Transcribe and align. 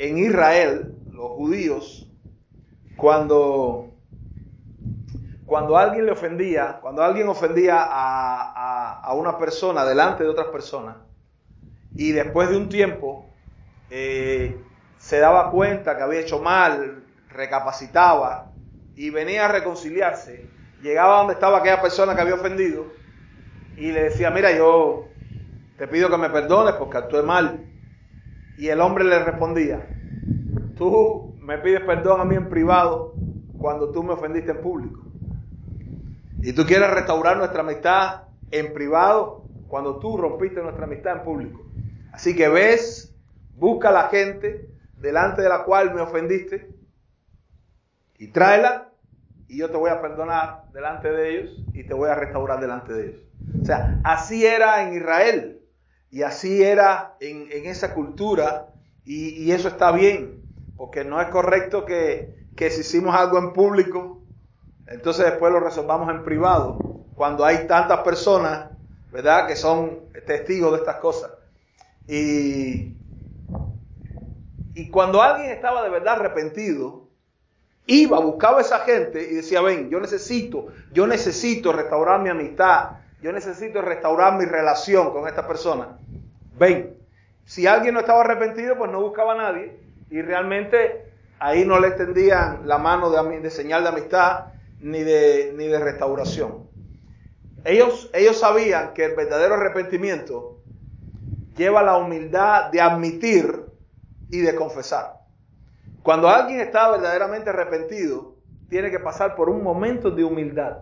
en 0.00 0.16
Israel, 0.16 0.94
los 1.12 1.30
judíos, 1.32 2.10
cuando, 2.96 3.90
cuando 5.44 5.76
alguien 5.76 6.06
le 6.06 6.12
ofendía, 6.12 6.78
cuando 6.80 7.02
alguien 7.02 7.28
ofendía 7.28 7.82
a, 7.82 9.02
a, 9.02 9.12
una 9.12 9.36
persona 9.36 9.84
delante 9.84 10.24
de 10.24 10.30
otras 10.30 10.46
personas, 10.46 10.96
y 11.94 12.12
después 12.12 12.48
de 12.48 12.56
un 12.56 12.70
tiempo 12.70 13.26
eh, 13.90 14.58
se 14.96 15.18
daba 15.18 15.50
cuenta 15.50 15.98
que 15.98 16.02
había 16.02 16.20
hecho 16.20 16.38
mal, 16.38 17.04
recapacitaba 17.28 18.52
y 18.96 19.10
venía 19.10 19.44
a 19.44 19.48
reconciliarse, 19.48 20.48
llegaba 20.82 21.18
donde 21.18 21.34
estaba 21.34 21.58
aquella 21.58 21.82
persona 21.82 22.14
que 22.14 22.22
había 22.22 22.36
ofendido 22.36 22.86
y 23.76 23.92
le 23.92 24.04
decía, 24.04 24.30
mira, 24.30 24.50
yo 24.50 25.08
te 25.76 25.86
pido 25.86 26.08
que 26.08 26.16
me 26.16 26.30
perdones 26.30 26.74
porque 26.76 26.96
actué 26.96 27.22
mal. 27.22 27.69
Y 28.60 28.68
el 28.68 28.82
hombre 28.82 29.04
le 29.04 29.24
respondía, 29.24 29.88
tú 30.76 31.34
me 31.40 31.56
pides 31.56 31.80
perdón 31.80 32.20
a 32.20 32.26
mí 32.26 32.36
en 32.36 32.50
privado 32.50 33.14
cuando 33.56 33.90
tú 33.90 34.02
me 34.02 34.12
ofendiste 34.12 34.50
en 34.50 34.60
público. 34.60 35.00
Y 36.42 36.52
tú 36.52 36.66
quieres 36.66 36.90
restaurar 36.90 37.38
nuestra 37.38 37.60
amistad 37.60 38.24
en 38.50 38.74
privado 38.74 39.46
cuando 39.66 39.98
tú 39.98 40.18
rompiste 40.18 40.60
nuestra 40.60 40.84
amistad 40.84 41.16
en 41.16 41.22
público. 41.22 41.64
Así 42.12 42.36
que 42.36 42.50
ves, 42.50 43.16
busca 43.56 43.88
a 43.88 43.92
la 43.92 44.08
gente 44.08 44.68
delante 44.98 45.40
de 45.40 45.48
la 45.48 45.64
cual 45.64 45.94
me 45.94 46.02
ofendiste 46.02 46.68
y 48.18 48.26
tráela 48.26 48.92
y 49.48 49.56
yo 49.56 49.70
te 49.70 49.78
voy 49.78 49.88
a 49.88 50.02
perdonar 50.02 50.64
delante 50.74 51.10
de 51.10 51.30
ellos 51.30 51.64
y 51.72 51.84
te 51.84 51.94
voy 51.94 52.10
a 52.10 52.14
restaurar 52.14 52.60
delante 52.60 52.92
de 52.92 53.06
ellos. 53.06 53.22
O 53.62 53.64
sea, 53.64 54.02
así 54.04 54.44
era 54.44 54.86
en 54.86 54.98
Israel. 54.98 55.59
Y 56.10 56.22
así 56.22 56.62
era 56.62 57.16
en, 57.20 57.48
esa 57.66 57.94
cultura 57.94 58.72
y, 59.04 59.50
eso 59.52 59.68
está 59.68 59.92
bien, 59.92 60.44
porque 60.76 61.04
no 61.04 61.20
es 61.20 61.28
correcto 61.28 61.84
que, 61.84 62.34
si 62.56 62.80
hicimos 62.80 63.14
algo 63.14 63.38
en 63.38 63.52
público, 63.52 64.22
entonces 64.86 65.24
después 65.24 65.52
lo 65.52 65.60
resolvamos 65.60 66.10
en 66.10 66.24
privado, 66.24 66.78
cuando 67.14 67.44
hay 67.44 67.66
tantas 67.66 68.00
personas, 68.00 68.70
¿verdad?, 69.12 69.46
que 69.46 69.56
son 69.56 70.00
testigos 70.26 70.72
de 70.72 70.78
estas 70.78 70.96
cosas. 70.96 71.30
Y, 72.06 72.96
y 74.74 74.90
cuando 74.90 75.22
alguien 75.22 75.50
estaba 75.50 75.82
de 75.82 75.90
verdad 75.90 76.14
arrepentido, 76.14 77.08
iba, 77.86 78.18
buscaba 78.18 78.58
a 78.58 78.62
esa 78.62 78.80
gente 78.80 79.22
y 79.22 79.36
decía, 79.36 79.60
ven, 79.60 79.90
yo 79.90 80.00
necesito, 80.00 80.68
yo 80.92 81.06
necesito 81.06 81.72
restaurar 81.72 82.20
mi 82.20 82.28
amistad, 82.28 82.99
yo 83.22 83.32
necesito 83.32 83.82
restaurar 83.82 84.38
mi 84.38 84.44
relación 84.44 85.12
con 85.12 85.28
esta 85.28 85.46
persona. 85.46 85.98
Ven, 86.58 86.96
si 87.44 87.66
alguien 87.66 87.94
no 87.94 88.00
estaba 88.00 88.20
arrepentido, 88.20 88.76
pues 88.76 88.90
no 88.90 89.00
buscaba 89.00 89.32
a 89.32 89.36
nadie 89.36 89.76
y 90.10 90.22
realmente 90.22 91.12
ahí 91.38 91.64
no 91.64 91.78
le 91.80 91.88
extendían 91.88 92.66
la 92.66 92.78
mano 92.78 93.10
de, 93.10 93.50
señal 93.50 93.82
de 93.82 93.88
amistad 93.88 94.46
ni 94.80 95.02
de, 95.02 95.52
ni 95.56 95.66
de 95.66 95.78
restauración. 95.78 96.68
Ellos, 97.64 98.10
ellos 98.14 98.38
sabían 98.38 98.94
que 98.94 99.04
el 99.04 99.14
verdadero 99.14 99.54
arrepentimiento 99.54 100.58
lleva 101.56 101.82
la 101.82 101.98
humildad 101.98 102.70
de 102.70 102.80
admitir 102.80 103.66
y 104.30 104.40
de 104.40 104.54
confesar. 104.54 105.20
Cuando 106.02 106.28
alguien 106.28 106.60
está 106.60 106.90
verdaderamente 106.90 107.50
arrepentido, 107.50 108.36
tiene 108.70 108.90
que 108.90 108.98
pasar 108.98 109.34
por 109.34 109.50
un 109.50 109.62
momento 109.62 110.10
de 110.10 110.24
humildad. 110.24 110.78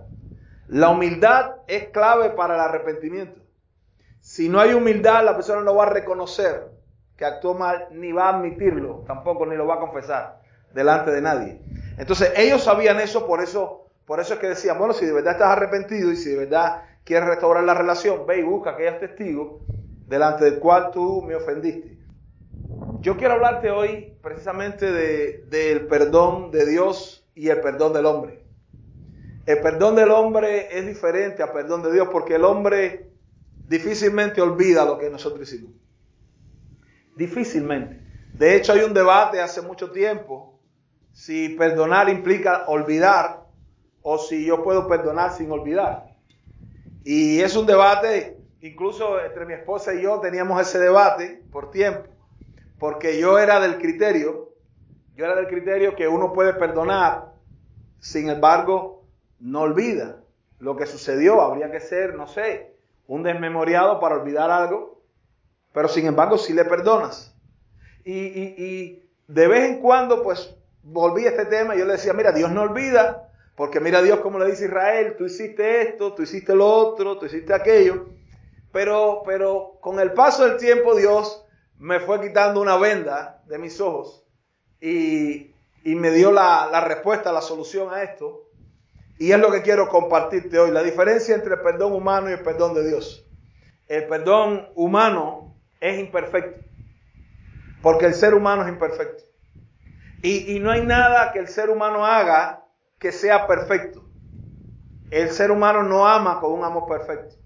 La 0.68 0.90
humildad 0.90 1.56
es 1.66 1.88
clave 1.88 2.30
para 2.30 2.54
el 2.54 2.60
arrepentimiento. 2.60 3.40
Si 4.20 4.50
no 4.50 4.60
hay 4.60 4.74
humildad, 4.74 5.24
la 5.24 5.34
persona 5.34 5.62
no 5.62 5.74
va 5.74 5.84
a 5.84 5.90
reconocer 5.90 6.68
que 7.16 7.24
actuó 7.24 7.54
mal, 7.54 7.88
ni 7.90 8.12
va 8.12 8.26
a 8.26 8.36
admitirlo, 8.36 9.02
tampoco 9.06 9.46
ni 9.46 9.56
lo 9.56 9.66
va 9.66 9.76
a 9.76 9.80
confesar 9.80 10.40
delante 10.74 11.10
de 11.10 11.22
nadie. 11.22 11.62
Entonces 11.96 12.32
ellos 12.36 12.62
sabían 12.62 13.00
eso, 13.00 13.26
por 13.26 13.42
eso, 13.42 13.86
por 14.04 14.20
eso 14.20 14.34
es 14.34 14.40
que 14.40 14.48
decían, 14.48 14.78
bueno, 14.78 14.92
si 14.92 15.06
de 15.06 15.12
verdad 15.12 15.32
estás 15.32 15.48
arrepentido 15.48 16.12
y 16.12 16.16
si 16.16 16.30
de 16.30 16.44
verdad 16.44 16.82
quieres 17.02 17.28
restaurar 17.28 17.64
la 17.64 17.74
relación, 17.74 18.26
ve 18.26 18.40
y 18.40 18.42
busca 18.42 18.70
aquellos 18.70 19.00
testigos 19.00 19.62
delante 20.06 20.44
del 20.44 20.58
cual 20.58 20.90
tú 20.92 21.22
me 21.22 21.34
ofendiste. 21.34 21.98
Yo 23.00 23.16
quiero 23.16 23.34
hablarte 23.34 23.70
hoy 23.70 24.18
precisamente 24.22 24.92
del 24.92 25.86
perdón 25.86 26.50
de 26.50 26.66
Dios 26.66 27.26
y 27.34 27.48
el 27.48 27.60
perdón 27.60 27.94
del 27.94 28.04
hombre. 28.04 28.47
El 29.48 29.60
perdón 29.60 29.96
del 29.96 30.10
hombre 30.10 30.78
es 30.78 30.86
diferente 30.86 31.42
al 31.42 31.52
perdón 31.52 31.82
de 31.82 31.90
Dios 31.90 32.08
porque 32.12 32.34
el 32.34 32.44
hombre 32.44 33.08
difícilmente 33.66 34.42
olvida 34.42 34.84
lo 34.84 34.98
que 34.98 35.08
nosotros 35.08 35.50
hicimos. 35.50 35.72
Difícilmente. 37.16 37.98
De 38.34 38.54
hecho, 38.54 38.74
hay 38.74 38.80
un 38.80 38.92
debate 38.92 39.40
hace 39.40 39.62
mucho 39.62 39.90
tiempo 39.90 40.60
si 41.12 41.48
perdonar 41.48 42.10
implica 42.10 42.66
olvidar 42.66 43.46
o 44.02 44.18
si 44.18 44.44
yo 44.44 44.62
puedo 44.62 44.86
perdonar 44.86 45.32
sin 45.32 45.50
olvidar. 45.50 46.12
Y 47.02 47.40
es 47.40 47.56
un 47.56 47.64
debate, 47.64 48.36
incluso 48.60 49.18
entre 49.18 49.46
mi 49.46 49.54
esposa 49.54 49.94
y 49.94 50.02
yo 50.02 50.20
teníamos 50.20 50.60
ese 50.60 50.78
debate 50.78 51.42
por 51.50 51.70
tiempo, 51.70 52.10
porque 52.78 53.18
yo 53.18 53.38
era 53.38 53.60
del 53.60 53.78
criterio, 53.78 54.52
yo 55.16 55.24
era 55.24 55.36
del 55.36 55.48
criterio 55.48 55.96
que 55.96 56.06
uno 56.06 56.34
puede 56.34 56.52
perdonar, 56.52 57.32
sin 57.98 58.28
embargo, 58.28 58.97
no 59.40 59.62
olvida 59.62 60.22
lo 60.58 60.76
que 60.76 60.86
sucedió. 60.86 61.40
Habría 61.40 61.70
que 61.70 61.80
ser, 61.80 62.14
no 62.14 62.26
sé, 62.26 62.74
un 63.06 63.22
desmemoriado 63.22 64.00
para 64.00 64.16
olvidar 64.16 64.50
algo, 64.50 65.00
pero 65.72 65.88
sin 65.88 66.06
embargo 66.06 66.38
si 66.38 66.52
le 66.52 66.64
perdonas. 66.64 67.34
Y, 68.04 69.02
de 69.26 69.48
vez 69.48 69.68
en 69.68 69.80
cuando, 69.80 70.22
pues, 70.22 70.56
volví 70.82 71.26
a 71.26 71.30
este 71.30 71.44
tema 71.44 71.74
y 71.74 71.80
yo 71.80 71.84
le 71.84 71.92
decía, 71.92 72.14
mira, 72.14 72.32
Dios 72.32 72.50
no 72.50 72.62
olvida, 72.62 73.30
porque 73.54 73.80
mira 73.80 74.00
Dios 74.00 74.20
como 74.20 74.38
le 74.38 74.46
dice 74.46 74.64
Israel, 74.64 75.16
tú 75.18 75.26
hiciste 75.26 75.82
esto, 75.82 76.14
tú 76.14 76.22
hiciste 76.22 76.54
lo 76.54 76.66
otro, 76.66 77.18
tú 77.18 77.26
hiciste 77.26 77.52
aquello. 77.52 78.06
Pero, 78.72 79.22
pero 79.26 79.76
con 79.80 80.00
el 80.00 80.12
paso 80.12 80.46
del 80.46 80.56
tiempo 80.56 80.94
Dios 80.94 81.44
me 81.78 82.00
fue 82.00 82.20
quitando 82.20 82.60
una 82.60 82.78
venda 82.78 83.42
de 83.46 83.58
mis 83.58 83.80
ojos 83.80 84.24
y, 84.80 85.54
me 85.84 86.10
dio 86.10 86.32
la 86.32 86.82
respuesta, 86.86 87.32
la 87.32 87.40
solución 87.40 87.92
a 87.92 88.02
esto. 88.02 88.47
Y 89.18 89.32
es 89.32 89.38
lo 89.38 89.50
que 89.50 89.62
quiero 89.62 89.88
compartirte 89.88 90.58
hoy, 90.58 90.70
la 90.70 90.82
diferencia 90.82 91.34
entre 91.34 91.54
el 91.54 91.60
perdón 91.60 91.92
humano 91.92 92.30
y 92.30 92.34
el 92.34 92.42
perdón 92.42 92.74
de 92.74 92.86
Dios. 92.86 93.26
El 93.88 94.06
perdón 94.06 94.68
humano 94.76 95.56
es 95.80 95.98
imperfecto, 95.98 96.60
porque 97.82 98.06
el 98.06 98.14
ser 98.14 98.34
humano 98.34 98.62
es 98.62 98.68
imperfecto. 98.68 99.24
Y, 100.22 100.58
no 100.60 100.70
hay 100.70 100.84
nada 100.84 101.32
que 101.32 101.38
el 101.38 101.48
ser 101.48 101.70
humano 101.70 102.04
haga 102.04 102.64
que 102.98 103.12
sea 103.12 103.46
perfecto. 103.46 104.04
El 105.10 105.30
ser 105.30 105.50
humano 105.50 105.82
no 105.82 106.06
ama 106.06 106.40
con 106.40 106.52
un 106.52 106.64
amor 106.64 106.88
perfecto. 106.88 107.36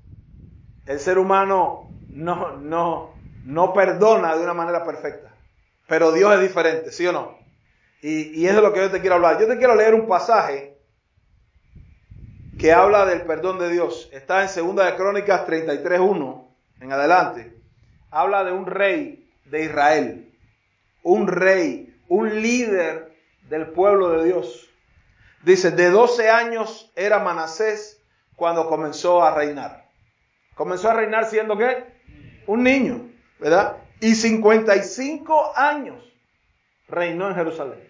El 0.87 0.99
ser 0.99 1.19
humano 1.19 1.91
no, 2.09 2.57
no, 2.57 3.15
no 3.45 3.73
perdona 3.75 4.37
de 4.37 4.43
una 4.43 4.55
manera 4.55 4.85
perfecta. 4.85 5.35
Pero 5.87 6.13
Dios 6.13 6.35
es 6.35 6.41
diferente, 6.41 6.91
¿sí 6.93 7.07
o 7.07 7.13
no? 7.13 7.39
Y, 8.01 8.41
y 8.41 8.47
eso 8.47 8.57
es 8.57 8.63
lo 8.63 8.73
que 8.73 8.81
yo 8.81 8.91
te 8.91 9.01
quiero 9.01 9.17
hablar. 9.17 9.39
Yo 9.39 9.47
te 9.47 9.59
quiero 9.59 9.75
leer 9.75 9.95
un 9.95 10.09
pasaje 10.09 10.72
que 12.63 12.73
habla 12.73 13.05
del 13.07 13.23
perdón 13.23 13.59
de 13.59 13.69
Dios. 13.71 14.09
Está 14.13 14.43
en 14.43 14.49
Segunda 14.49 14.87
de 14.87 14.95
Crónicas 14.95 15.49
33.1 15.49 16.47
en 16.81 16.93
adelante. 16.93 17.61
Habla 18.09 18.45
de 18.45 18.53
un 18.53 18.67
rey 18.67 19.29
de 19.47 19.65
Israel. 19.65 20.33
Un 21.03 21.27
rey, 21.27 21.93
un 22.07 22.41
líder 22.41 23.19
del 23.49 23.67
pueblo 23.67 24.11
de 24.11 24.27
Dios. 24.27 24.71
Dice, 25.43 25.73
de 25.73 25.91
12 25.91 26.31
años 26.31 26.93
era 26.95 27.19
Manasés 27.19 28.01
cuando 28.37 28.69
comenzó 28.69 29.25
a 29.25 29.35
reinar. 29.35 29.89
Comenzó 30.55 30.89
a 30.89 30.95
reinar 30.95 31.25
siendo 31.25 31.59
qué? 31.59 31.85
Un 32.47 32.63
niño, 32.63 33.11
¿verdad? 33.41 33.79
Y 33.99 34.15
55 34.15 35.55
años 35.57 36.01
reinó 36.87 37.29
en 37.29 37.35
Jerusalén. 37.35 37.89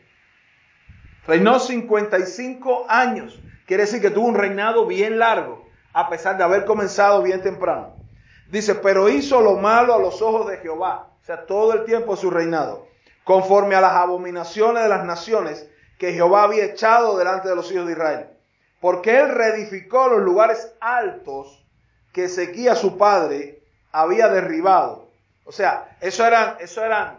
Reinó 1.26 1.60
55 1.60 2.86
años. 2.88 3.38
Quiere 3.66 3.84
decir 3.84 4.00
que 4.00 4.10
tuvo 4.10 4.26
un 4.26 4.34
reinado 4.34 4.86
bien 4.86 5.18
largo, 5.18 5.64
a 5.92 6.08
pesar 6.08 6.36
de 6.36 6.44
haber 6.44 6.64
comenzado 6.64 7.22
bien 7.22 7.42
temprano. 7.42 7.94
Dice, 8.50 8.74
pero 8.74 9.08
hizo 9.08 9.40
lo 9.40 9.56
malo 9.56 9.94
a 9.94 9.98
los 9.98 10.20
ojos 10.20 10.48
de 10.48 10.58
Jehová, 10.58 11.08
o 11.22 11.24
sea, 11.24 11.46
todo 11.46 11.72
el 11.72 11.84
tiempo 11.84 12.14
de 12.14 12.20
su 12.20 12.30
reinado, 12.30 12.86
conforme 13.24 13.74
a 13.74 13.80
las 13.80 13.92
abominaciones 13.92 14.82
de 14.82 14.88
las 14.88 15.04
naciones 15.04 15.68
que 15.98 16.12
Jehová 16.12 16.42
había 16.42 16.64
echado 16.64 17.16
delante 17.16 17.48
de 17.48 17.56
los 17.56 17.70
hijos 17.70 17.86
de 17.86 17.92
Israel. 17.92 18.26
Porque 18.80 19.20
él 19.20 19.28
reedificó 19.28 20.08
los 20.08 20.22
lugares 20.22 20.74
altos 20.80 21.64
que 22.12 22.24
Ezequías 22.24 22.78
su 22.78 22.98
padre 22.98 23.62
había 23.92 24.28
derribado. 24.28 25.08
O 25.44 25.52
sea, 25.52 25.96
eso 26.00 26.26
eran, 26.26 26.56
eso 26.60 26.84
eran 26.84 27.18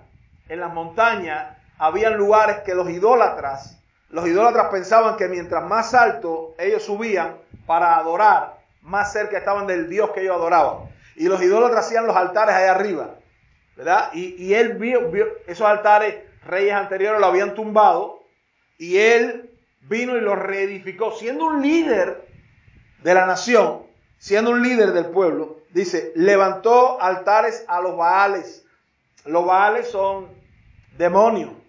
en 0.49 0.59
las 0.59 0.73
montañas, 0.73 1.57
habían 1.77 2.15
lugares 2.15 2.57
que 2.65 2.75
los 2.75 2.89
idólatras 2.89 3.77
los 4.13 4.27
idólatras 4.27 4.67
pensaban 4.67 5.17
que 5.17 5.27
mientras 5.27 5.65
más 5.65 5.95
alto 5.95 6.53
ellos 6.59 6.83
subían 6.83 7.35
para 7.65 7.97
adorar, 7.97 8.59
más 8.83 9.11
cerca 9.11 9.39
estaban 9.39 9.65
del 9.65 9.89
Dios 9.89 10.11
que 10.11 10.21
ellos 10.21 10.35
adoraban. 10.35 10.87
Y 11.15 11.27
los 11.27 11.41
idólatras 11.41 11.87
hacían 11.87 12.05
los 12.05 12.15
altares 12.15 12.53
allá 12.53 12.71
arriba, 12.73 13.15
¿verdad? 13.75 14.11
Y, 14.13 14.53
él 14.53 14.75
vio, 14.75 14.99
esos 15.47 15.65
altares 15.65 16.17
reyes 16.45 16.75
anteriores 16.75 17.19
lo 17.19 17.25
habían 17.25 17.55
tumbado 17.55 18.23
y 18.77 18.97
él 18.97 19.49
vino 19.81 20.15
y 20.15 20.21
lo 20.21 20.35
reedificó, 20.35 21.13
siendo 21.13 21.45
un 21.45 21.63
líder 21.63 22.27
de 23.01 23.13
la 23.15 23.25
nación, 23.25 23.81
siendo 24.19 24.51
un 24.51 24.61
líder 24.61 24.93
del 24.93 25.07
pueblo, 25.07 25.57
dice, 25.71 26.11
levantó 26.15 27.01
altares 27.01 27.65
a 27.67 27.81
los 27.81 27.97
Baales. 27.97 28.63
Los 29.25 29.43
Baales 29.43 29.87
son 29.87 30.27
demonios. 30.99 31.62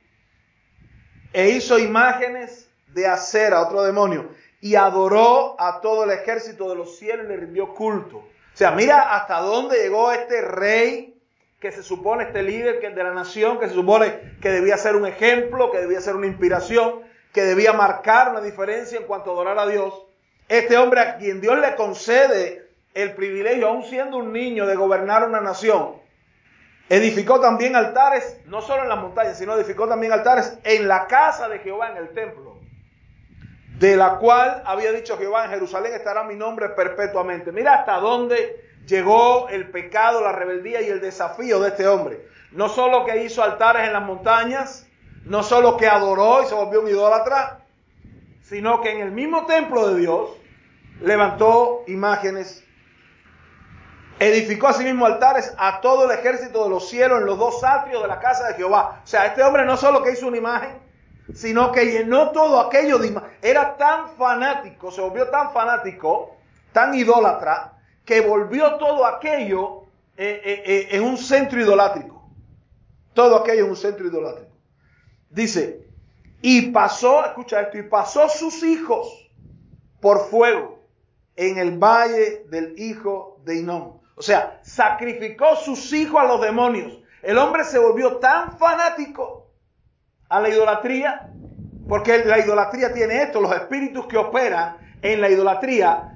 E 1.35 1.49
hizo 1.49 1.81
imágenes 1.81 2.71
de 2.95 3.09
acera, 3.09 3.61
otro 3.61 3.83
demonio, 3.83 4.29
y 4.61 4.77
adoró 4.77 5.57
a 5.59 5.81
todo 5.81 6.05
el 6.05 6.13
ejército 6.13 6.69
de 6.71 6.77
los 6.77 6.97
cielos 6.97 7.27
y 7.27 7.29
le 7.29 7.37
rindió 7.37 7.75
culto. 7.75 8.19
O 8.19 8.57
sea, 8.57 8.71
mira 8.71 9.17
hasta 9.17 9.41
dónde 9.41 9.83
llegó 9.83 10.13
este 10.13 10.41
rey 10.43 11.21
que 11.59 11.73
se 11.73 11.83
supone, 11.83 12.23
este 12.23 12.45
líder 12.45 12.79
que 12.79 12.89
de 12.91 13.03
la 13.03 13.13
nación, 13.13 13.59
que 13.59 13.67
se 13.67 13.75
supone 13.75 14.37
que 14.41 14.51
debía 14.51 14.77
ser 14.77 14.95
un 14.95 15.07
ejemplo, 15.07 15.73
que 15.73 15.79
debía 15.79 16.01
ser 16.01 16.15
una 16.15 16.29
inspiración, 16.29 17.01
que 17.33 17.43
debía 17.43 17.73
marcar 17.73 18.31
una 18.31 18.41
diferencia 18.41 18.97
en 18.97 19.05
cuanto 19.05 19.31
a 19.31 19.33
adorar 19.35 19.59
a 19.59 19.67
Dios. 19.67 19.93
Este 20.49 20.79
hombre 20.79 21.01
a 21.01 21.17
quien 21.17 21.41
Dios 21.41 21.59
le 21.59 21.75
concede 21.75 22.69
el 22.95 23.15
privilegio, 23.15 23.67
aún 23.67 23.83
siendo 23.83 24.19
un 24.19 24.33
niño, 24.33 24.67
de 24.67 24.77
gobernar 24.77 25.27
una 25.29 25.41
nación, 25.41 25.97
edificó 26.89 27.41
también 27.41 27.77
altares, 27.77 28.39
no 28.47 28.61
solo 28.61 28.83
en 28.83 28.89
las 28.89 28.99
montañas, 28.99 29.39
sino 29.39 29.55
edificó 29.55 29.89
también 29.89 30.13
altares 30.13 30.59
en 30.65 30.89
la 30.89 31.07
casa 31.07 31.49
de 31.49 31.59
Jehová, 31.61 31.91
en 31.91 31.97
el 31.97 32.09
templo, 32.11 32.59
de 33.79 33.97
la 33.97 34.17
cual 34.17 34.63
había 34.67 34.93
dicho 34.93 35.19
Jehová, 35.19 35.45
en 35.45 35.51
Jerusalén 35.51 35.95
estará 35.95 36.25
mi 36.25 36.37
nombre 36.37 36.71
perpetuamente. 36.71 37.53
Mira 37.53 37.75
hasta 37.75 37.99
dónde 37.99 38.65
llegó 38.87 39.49
el 39.49 39.71
pecado, 39.71 40.21
la 40.23 40.33
rebeldía 40.33 40.83
y 40.83 40.89
el 40.89 41.01
desafío 41.01 41.61
de 41.61 41.69
este 41.69 41.87
hombre. 41.87 42.27
No 42.53 42.69
solo 42.69 43.05
que 43.05 43.25
hizo 43.25 43.43
altares 43.43 43.87
en 43.87 43.93
las 43.93 44.03
montañas, 44.03 44.87
no 45.25 45.43
solo 45.43 45.77
que 45.77 45.89
adoró 45.89 46.43
y 46.43 46.47
se 46.47 46.55
volvió 46.55 46.83
un 46.83 46.89
idólatra, 46.89 47.61
sino 48.43 48.81
que 48.83 48.93
en 48.93 49.01
el 49.01 49.11
mismo 49.11 49.47
templo 49.47 49.89
de 49.89 50.01
Dios 50.01 50.31
levantó 51.01 51.83
imágenes, 51.87 52.64
edificó 54.19 54.69
asimismo 54.69 55.07
altares 55.07 55.53
a 55.59 55.81
todo 55.81 56.05
el 56.05 56.19
ejército 56.19 56.65
de 56.65 56.71
los 56.71 56.89
cielos 56.89 57.21
en 57.21 57.27
los 57.27 57.39
dos 57.39 57.63
atrios 57.65 58.03
de 58.03 58.09
la 58.09 58.21
casa 58.21 58.49
de 58.49 58.55
Jehová. 58.55 59.01
O 59.03 59.07
sea, 59.07 59.27
este 59.27 59.43
hombre 59.43 59.65
no 59.65 59.77
solo 59.77 60.03
que 60.03 60.13
hizo 60.13 60.27
una 60.27 60.37
imagen, 60.37 60.79
sino 61.33 61.73
que 61.73 61.87
llenó 61.87 62.31
todo 62.31 62.61
aquello 62.61 62.99
de 62.99 63.09
imagen. 63.09 63.31
Era 63.43 63.77
tan 63.77 64.11
fanático, 64.17 64.91
se 64.91 65.01
volvió 65.01 65.29
tan 65.29 65.53
fanático, 65.53 66.37
tan 66.73 66.95
idólatra, 66.95 67.79
que 68.05 68.21
volvió 68.21 68.77
todo 68.77 69.07
aquello 69.07 69.85
eh, 70.17 70.41
eh, 70.45 70.63
eh, 70.67 70.89
en 70.93 71.03
un 71.03 71.17
centro 71.17 71.61
idolátrico. 71.61 72.29
Todo 73.15 73.37
aquello 73.37 73.65
en 73.65 73.71
un 73.71 73.77
centro 73.77 74.07
idolátrico. 74.07 74.53
Dice, 75.31 75.89
y 76.43 76.71
pasó, 76.71 77.25
escucha 77.25 77.63
esto, 77.63 77.79
y 77.79 77.83
pasó 77.85 78.29
sus 78.29 78.63
hijos 78.63 79.31
por 80.01 80.29
fuego 80.29 80.79
en 81.37 81.59
el 81.59 81.79
valle 81.79 82.45
del 82.51 82.79
hijo 82.79 83.41
de 83.45 83.57
Inón. 83.57 84.04
O 84.17 84.23
sea, 84.23 84.61
sacrificó 84.63 85.57
sus 85.57 85.93
hijos 85.93 86.21
a 86.21 86.27
los 86.27 86.41
demonios. 86.41 87.01
El 87.23 87.39
hombre 87.39 87.65
se 87.65 87.79
volvió 87.79 88.19
tan 88.19 88.57
fanático 88.59 89.51
a 90.29 90.41
la 90.41 90.49
idolatría, 90.49 91.31
porque 91.89 92.25
la 92.25 92.39
idolatría 92.39 92.93
tiene 92.93 93.23
esto, 93.23 93.41
los 93.41 93.55
espíritus 93.55 94.07
que 94.07 94.17
operan 94.17 94.77
en 95.03 95.21
la 95.21 95.29
idolatría 95.29 96.15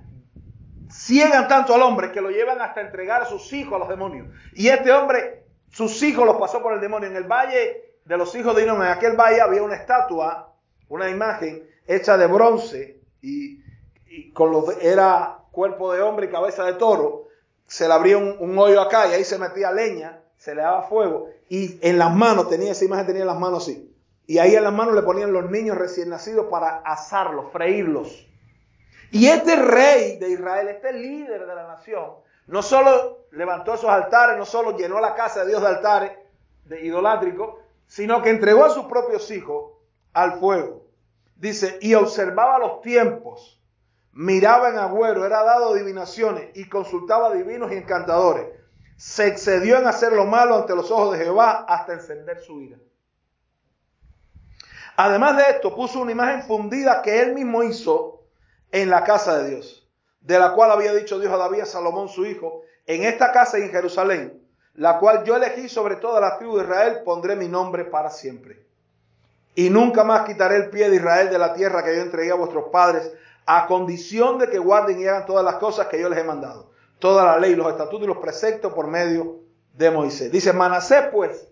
ciegan 0.90 1.48
tanto 1.48 1.74
al 1.74 1.82
hombre 1.82 2.12
que 2.12 2.20
lo 2.20 2.30
llevan 2.30 2.60
hasta 2.60 2.80
entregar 2.80 3.22
a 3.22 3.26
sus 3.26 3.52
hijos 3.52 3.74
a 3.74 3.78
los 3.78 3.88
demonios. 3.88 4.28
Y 4.54 4.68
este 4.68 4.92
hombre, 4.92 5.44
sus 5.70 6.02
hijos 6.02 6.26
los 6.26 6.36
pasó 6.36 6.62
por 6.62 6.72
el 6.72 6.80
demonio. 6.80 7.08
En 7.08 7.16
el 7.16 7.24
valle 7.24 7.94
de 8.04 8.16
los 8.16 8.34
hijos 8.34 8.56
de 8.56 8.62
Inón, 8.62 8.82
en 8.82 8.88
aquel 8.88 9.16
valle 9.16 9.40
había 9.40 9.62
una 9.62 9.76
estatua, 9.76 10.54
una 10.88 11.10
imagen 11.10 11.68
hecha 11.86 12.16
de 12.16 12.26
bronce 12.26 13.00
y, 13.20 13.62
con 14.32 14.50
los, 14.50 14.76
era 14.82 15.38
cuerpo 15.50 15.92
de 15.92 16.00
hombre 16.00 16.26
y 16.26 16.30
cabeza 16.30 16.64
de 16.64 16.74
toro. 16.74 17.27
Se 17.68 17.86
le 17.86 17.94
abría 17.94 18.18
un, 18.18 18.58
hoyo 18.58 18.80
acá 18.80 19.06
y 19.08 19.12
ahí 19.12 19.24
se 19.24 19.38
metía 19.38 19.70
leña, 19.70 20.20
se 20.36 20.54
le 20.54 20.62
daba 20.62 20.82
fuego 20.82 21.28
y 21.48 21.78
en 21.86 21.98
las 21.98 22.12
manos 22.12 22.48
tenía 22.48 22.72
esa 22.72 22.84
imagen, 22.84 23.06
tenía 23.06 23.24
las 23.24 23.38
manos 23.38 23.62
así. 23.62 23.94
Y 24.26 24.38
ahí 24.38 24.56
en 24.56 24.64
las 24.64 24.72
manos 24.72 24.94
le 24.94 25.02
ponían 25.02 25.32
los 25.32 25.50
niños 25.50 25.78
recién 25.78 26.08
nacidos 26.08 26.46
para 26.50 26.78
asarlos, 26.78 27.52
freírlos. 27.52 28.26
Y 29.10 29.26
este 29.26 29.56
rey 29.56 30.18
de 30.18 30.30
Israel, 30.30 30.68
este 30.68 30.92
líder 30.92 31.46
de 31.46 31.54
la 31.54 31.66
nación, 31.66 32.10
no 32.46 32.62
solo 32.62 33.26
levantó 33.30 33.74
esos 33.74 33.88
altares, 33.88 34.36
no 34.36 34.44
solo 34.44 34.76
llenó 34.76 35.00
la 35.00 35.14
casa 35.14 35.40
de 35.40 35.48
Dios 35.48 35.62
de 35.62 35.68
altares 35.68 36.12
de 36.64 36.84
idolátricos, 36.84 37.54
sino 37.86 38.22
que 38.22 38.30
entregó 38.30 38.64
a 38.64 38.70
sus 38.70 38.84
propios 38.86 39.30
hijos 39.30 39.72
al 40.12 40.38
fuego. 40.38 40.82
Dice, 41.36 41.78
y 41.80 41.94
observaba 41.94 42.58
los 42.58 42.80
tiempos, 42.82 43.57
miraba 44.18 44.70
en 44.70 44.78
agüero, 44.78 45.24
era 45.24 45.44
dado 45.44 45.74
adivinaciones 45.74 46.48
y 46.56 46.68
consultaba 46.68 47.32
divinos 47.32 47.70
y 47.70 47.76
encantadores. 47.76 48.48
Se 48.96 49.28
excedió 49.28 49.78
en 49.78 49.86
hacer 49.86 50.12
lo 50.12 50.26
malo 50.26 50.56
ante 50.56 50.74
los 50.74 50.90
ojos 50.90 51.16
de 51.16 51.24
Jehová 51.24 51.64
hasta 51.68 51.92
encender 51.92 52.40
su 52.40 52.60
ira. 52.60 52.78
Además 54.96 55.36
de 55.36 55.44
esto, 55.50 55.72
puso 55.72 56.00
una 56.00 56.10
imagen 56.10 56.42
fundida 56.42 57.00
que 57.00 57.22
él 57.22 57.32
mismo 57.32 57.62
hizo 57.62 58.24
en 58.72 58.90
la 58.90 59.04
casa 59.04 59.38
de 59.38 59.50
Dios, 59.50 59.88
de 60.20 60.40
la 60.40 60.52
cual 60.52 60.72
había 60.72 60.92
dicho 60.94 61.20
Dios 61.20 61.32
a 61.32 61.36
David 61.36 61.60
a 61.60 61.66
Salomón 61.66 62.08
su 62.08 62.26
hijo, 62.26 62.62
en 62.86 63.04
esta 63.04 63.30
casa 63.30 63.60
y 63.60 63.62
en 63.62 63.70
Jerusalén, 63.70 64.42
la 64.74 64.98
cual 64.98 65.22
yo 65.22 65.36
elegí 65.36 65.68
sobre 65.68 65.94
toda 65.94 66.20
la 66.20 66.38
tribu 66.38 66.56
de 66.56 66.64
Israel, 66.64 67.02
pondré 67.04 67.36
mi 67.36 67.46
nombre 67.46 67.84
para 67.84 68.10
siempre. 68.10 68.66
Y 69.54 69.70
nunca 69.70 70.02
más 70.02 70.26
quitaré 70.26 70.56
el 70.56 70.70
pie 70.70 70.90
de 70.90 70.96
Israel 70.96 71.30
de 71.30 71.38
la 71.38 71.54
tierra 71.54 71.84
que 71.84 71.94
yo 71.94 72.02
entregué 72.02 72.32
a 72.32 72.36
vuestros 72.36 72.64
padres, 72.72 73.12
a 73.50 73.66
condición 73.66 74.38
de 74.38 74.50
que 74.50 74.58
guarden 74.58 75.00
y 75.00 75.06
hagan 75.06 75.24
todas 75.24 75.42
las 75.42 75.54
cosas 75.54 75.86
que 75.86 75.98
yo 75.98 76.10
les 76.10 76.18
he 76.18 76.24
mandado. 76.24 76.70
Toda 76.98 77.24
la 77.24 77.38
ley, 77.38 77.56
los 77.56 77.66
estatutos 77.66 78.02
y 78.02 78.06
los 78.06 78.18
preceptos 78.18 78.74
por 78.74 78.88
medio 78.88 79.40
de 79.72 79.90
Moisés. 79.90 80.30
Dice, 80.30 80.52
Manasés 80.52 81.06
pues 81.10 81.48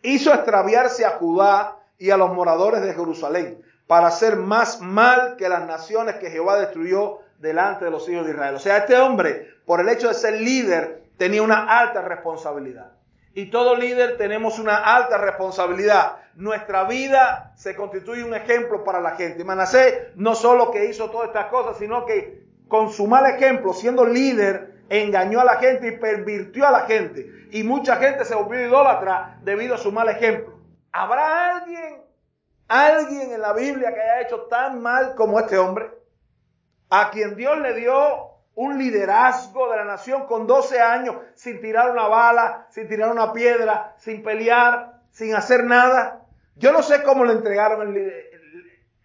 hizo 0.00 0.32
extraviarse 0.32 1.04
a 1.04 1.18
Judá 1.18 1.76
y 1.98 2.08
a 2.08 2.16
los 2.16 2.32
moradores 2.32 2.80
de 2.80 2.94
Jerusalén 2.94 3.62
para 3.86 4.06
hacer 4.06 4.36
más 4.36 4.80
mal 4.80 5.36
que 5.36 5.50
las 5.50 5.66
naciones 5.66 6.14
que 6.16 6.30
Jehová 6.30 6.58
destruyó 6.58 7.18
delante 7.38 7.84
de 7.84 7.90
los 7.90 8.08
hijos 8.08 8.24
de 8.24 8.32
Israel. 8.32 8.54
O 8.54 8.58
sea, 8.58 8.78
este 8.78 8.96
hombre, 8.96 9.46
por 9.66 9.80
el 9.80 9.90
hecho 9.90 10.08
de 10.08 10.14
ser 10.14 10.40
líder, 10.40 11.02
tenía 11.18 11.42
una 11.42 11.80
alta 11.80 12.00
responsabilidad. 12.00 12.92
Y 13.34 13.50
todo 13.50 13.76
líder 13.76 14.16
tenemos 14.16 14.58
una 14.58 14.76
alta 14.78 15.18
responsabilidad. 15.18 16.16
Nuestra 16.40 16.84
vida 16.84 17.52
se 17.54 17.76
constituye 17.76 18.24
un 18.24 18.34
ejemplo 18.34 18.82
para 18.82 19.00
la 19.00 19.12
gente. 19.12 19.44
Manasés 19.44 20.14
no 20.16 20.34
solo 20.34 20.70
que 20.70 20.86
hizo 20.86 21.10
todas 21.10 21.28
estas 21.28 21.46
cosas, 21.46 21.78
sino 21.78 22.04
que 22.04 22.46
con 22.66 22.90
su 22.90 23.06
mal 23.06 23.26
ejemplo, 23.26 23.72
siendo 23.72 24.04
líder, 24.04 24.82
engañó 24.88 25.40
a 25.40 25.44
la 25.44 25.56
gente 25.56 25.88
y 25.88 25.98
pervirtió 25.98 26.66
a 26.66 26.72
la 26.72 26.80
gente. 26.80 27.26
Y 27.52 27.62
mucha 27.62 27.96
gente 27.96 28.24
se 28.24 28.34
volvió 28.34 28.66
idólatra 28.66 29.38
debido 29.42 29.76
a 29.76 29.78
su 29.78 29.92
mal 29.92 30.08
ejemplo. 30.08 30.58
¿Habrá 30.92 31.58
alguien 31.58 32.10
alguien 32.70 33.32
en 33.32 33.40
la 33.40 33.52
Biblia 33.52 33.92
que 33.92 34.00
haya 34.00 34.20
hecho 34.22 34.42
tan 34.42 34.80
mal 34.80 35.16
como 35.16 35.40
este 35.40 35.58
hombre, 35.58 35.90
a 36.88 37.10
quien 37.10 37.34
Dios 37.34 37.58
le 37.58 37.74
dio 37.74 38.30
un 38.54 38.78
liderazgo 38.78 39.70
de 39.70 39.76
la 39.76 39.84
nación 39.84 40.26
con 40.26 40.46
12 40.46 40.80
años, 40.80 41.16
sin 41.34 41.60
tirar 41.60 41.90
una 41.90 42.06
bala, 42.06 42.68
sin 42.70 42.86
tirar 42.86 43.10
una 43.10 43.32
piedra, 43.32 43.94
sin 43.98 44.22
pelear, 44.22 45.00
sin 45.10 45.34
hacer 45.34 45.64
nada. 45.64 46.19
Yo 46.60 46.72
no 46.72 46.82
sé 46.82 47.02
cómo 47.02 47.24
le 47.24 47.32
entregaron 47.32 47.96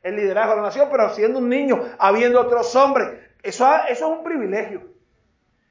el, 0.03 0.15
liderazgo 0.15 0.53
a 0.53 0.55
la 0.57 0.61
nación, 0.63 0.89
pero 0.91 1.09
siendo 1.13 1.39
un 1.39 1.47
niño, 1.47 1.81
habiendo 1.97 2.41
otros 2.41 2.75
hombres, 2.75 3.17
eso, 3.41 3.65
es 3.87 4.01
un 4.01 4.23
privilegio. 4.25 4.81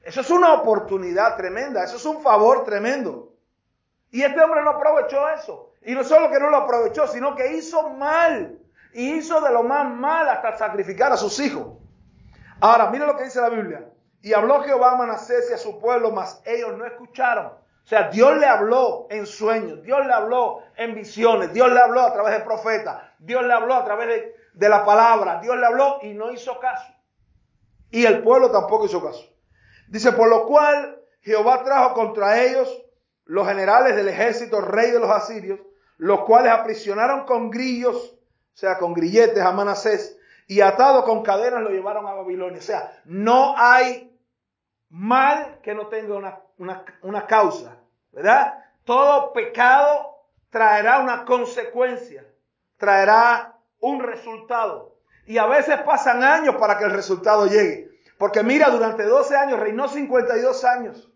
Eso 0.02 0.22
es 0.22 0.30
una 0.30 0.54
oportunidad 0.54 1.36
tremenda, 1.36 1.84
eso 1.84 1.96
es 1.96 2.04
un 2.06 2.22
favor 2.22 2.64
tremendo. 2.64 3.34
Y 4.10 4.22
este 4.22 4.40
hombre 4.40 4.62
no 4.62 4.70
aprovechó 4.70 5.28
eso. 5.28 5.72
Y 5.82 5.94
no 5.94 6.04
solo 6.04 6.30
que 6.30 6.40
no 6.40 6.48
lo 6.48 6.56
aprovechó, 6.56 7.06
sino 7.06 7.36
que 7.36 7.52
hizo 7.52 7.90
mal. 7.90 8.58
Y 8.94 9.16
hizo 9.16 9.42
de 9.42 9.52
lo 9.52 9.62
más 9.62 9.86
mal 9.86 10.26
hasta 10.26 10.56
sacrificar 10.56 11.12
a 11.12 11.18
sus 11.18 11.38
hijos. 11.38 11.66
Ahora, 12.60 12.88
mire 12.88 13.06
lo 13.06 13.14
que 13.14 13.24
dice 13.24 13.42
la 13.42 13.50
Biblia. 13.50 13.90
Y 14.22 14.32
habló 14.32 14.62
Jehová 14.62 14.92
a 14.92 14.96
Manasés 14.96 15.50
y 15.50 15.52
a 15.52 15.58
su 15.58 15.78
pueblo, 15.78 16.12
mas 16.12 16.40
ellos 16.46 16.78
no 16.78 16.86
escucharon. 16.86 17.52
O 17.84 17.86
sea, 17.86 18.08
Dios 18.08 18.38
le 18.38 18.46
habló 18.46 19.06
en 19.10 19.26
sueños, 19.26 19.82
Dios 19.82 20.06
le 20.06 20.12
habló 20.12 20.62
en 20.76 20.94
visiones, 20.94 21.52
Dios 21.52 21.70
le 21.70 21.80
habló 21.80 22.00
a 22.00 22.12
través 22.12 22.38
de 22.38 22.40
profetas, 22.40 23.02
Dios 23.18 23.44
le 23.44 23.52
habló 23.52 23.74
a 23.74 23.84
través 23.84 24.32
de, 24.54 24.68
la 24.68 24.84
palabra, 24.84 25.40
Dios 25.40 25.56
le 25.58 25.66
habló 25.66 25.98
y 26.02 26.14
no 26.14 26.32
hizo 26.32 26.58
caso. 26.58 26.92
Y 27.90 28.06
el 28.06 28.22
pueblo 28.22 28.50
tampoco 28.50 28.86
hizo 28.86 29.04
caso. 29.04 29.30
Dice, 29.88 30.12
por 30.12 30.28
lo 30.28 30.46
cual 30.46 30.98
Jehová 31.20 31.62
trajo 31.62 31.92
contra 31.94 32.42
ellos 32.42 32.82
los 33.26 33.46
generales 33.46 33.94
del 33.96 34.08
ejército 34.08 34.60
rey 34.62 34.90
de 34.90 35.00
los 35.00 35.10
asirios 35.10 35.60
los 35.96 36.24
cuales 36.24 36.52
aprisionaron 36.52 37.24
con 37.24 37.50
grillos, 37.50 37.96
o 37.96 38.56
sea, 38.56 38.78
con 38.78 38.94
grilletes 38.94 39.42
a 39.42 39.52
Manasés, 39.52 40.18
y 40.46 40.60
atado 40.60 41.04
con 41.04 41.22
cadenas 41.22 41.62
lo 41.62 41.70
llevaron 41.70 42.06
a 42.06 42.12
Babilonia. 42.12 42.58
O 42.58 42.62
sea, 42.62 43.00
no 43.04 43.54
hay 43.56 44.14
mal 44.90 45.60
que 45.62 45.74
no 45.74 45.88
tenga 45.88 46.16
una, 46.16 46.40
una, 46.58 46.84
una 47.02 47.26
causa, 47.26 47.76
¿verdad? 48.12 48.64
Todo 48.84 49.32
pecado 49.32 50.24
traerá 50.50 51.00
una 51.00 51.24
consecuencia, 51.24 52.24
traerá 52.76 53.56
un 53.80 54.00
resultado. 54.02 54.96
Y 55.26 55.38
a 55.38 55.46
veces 55.46 55.80
pasan 55.82 56.22
años 56.22 56.56
para 56.56 56.78
que 56.78 56.84
el 56.84 56.90
resultado 56.90 57.46
llegue. 57.46 57.90
Porque 58.18 58.42
mira, 58.42 58.70
durante 58.70 59.04
12 59.04 59.36
años 59.36 59.58
reinó 59.58 59.88
52 59.88 60.64
años. 60.64 61.10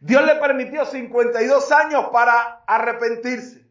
Dios 0.00 0.24
le 0.24 0.34
permitió 0.36 0.84
52 0.84 1.72
años 1.72 2.10
para 2.12 2.62
arrepentirse. 2.66 3.66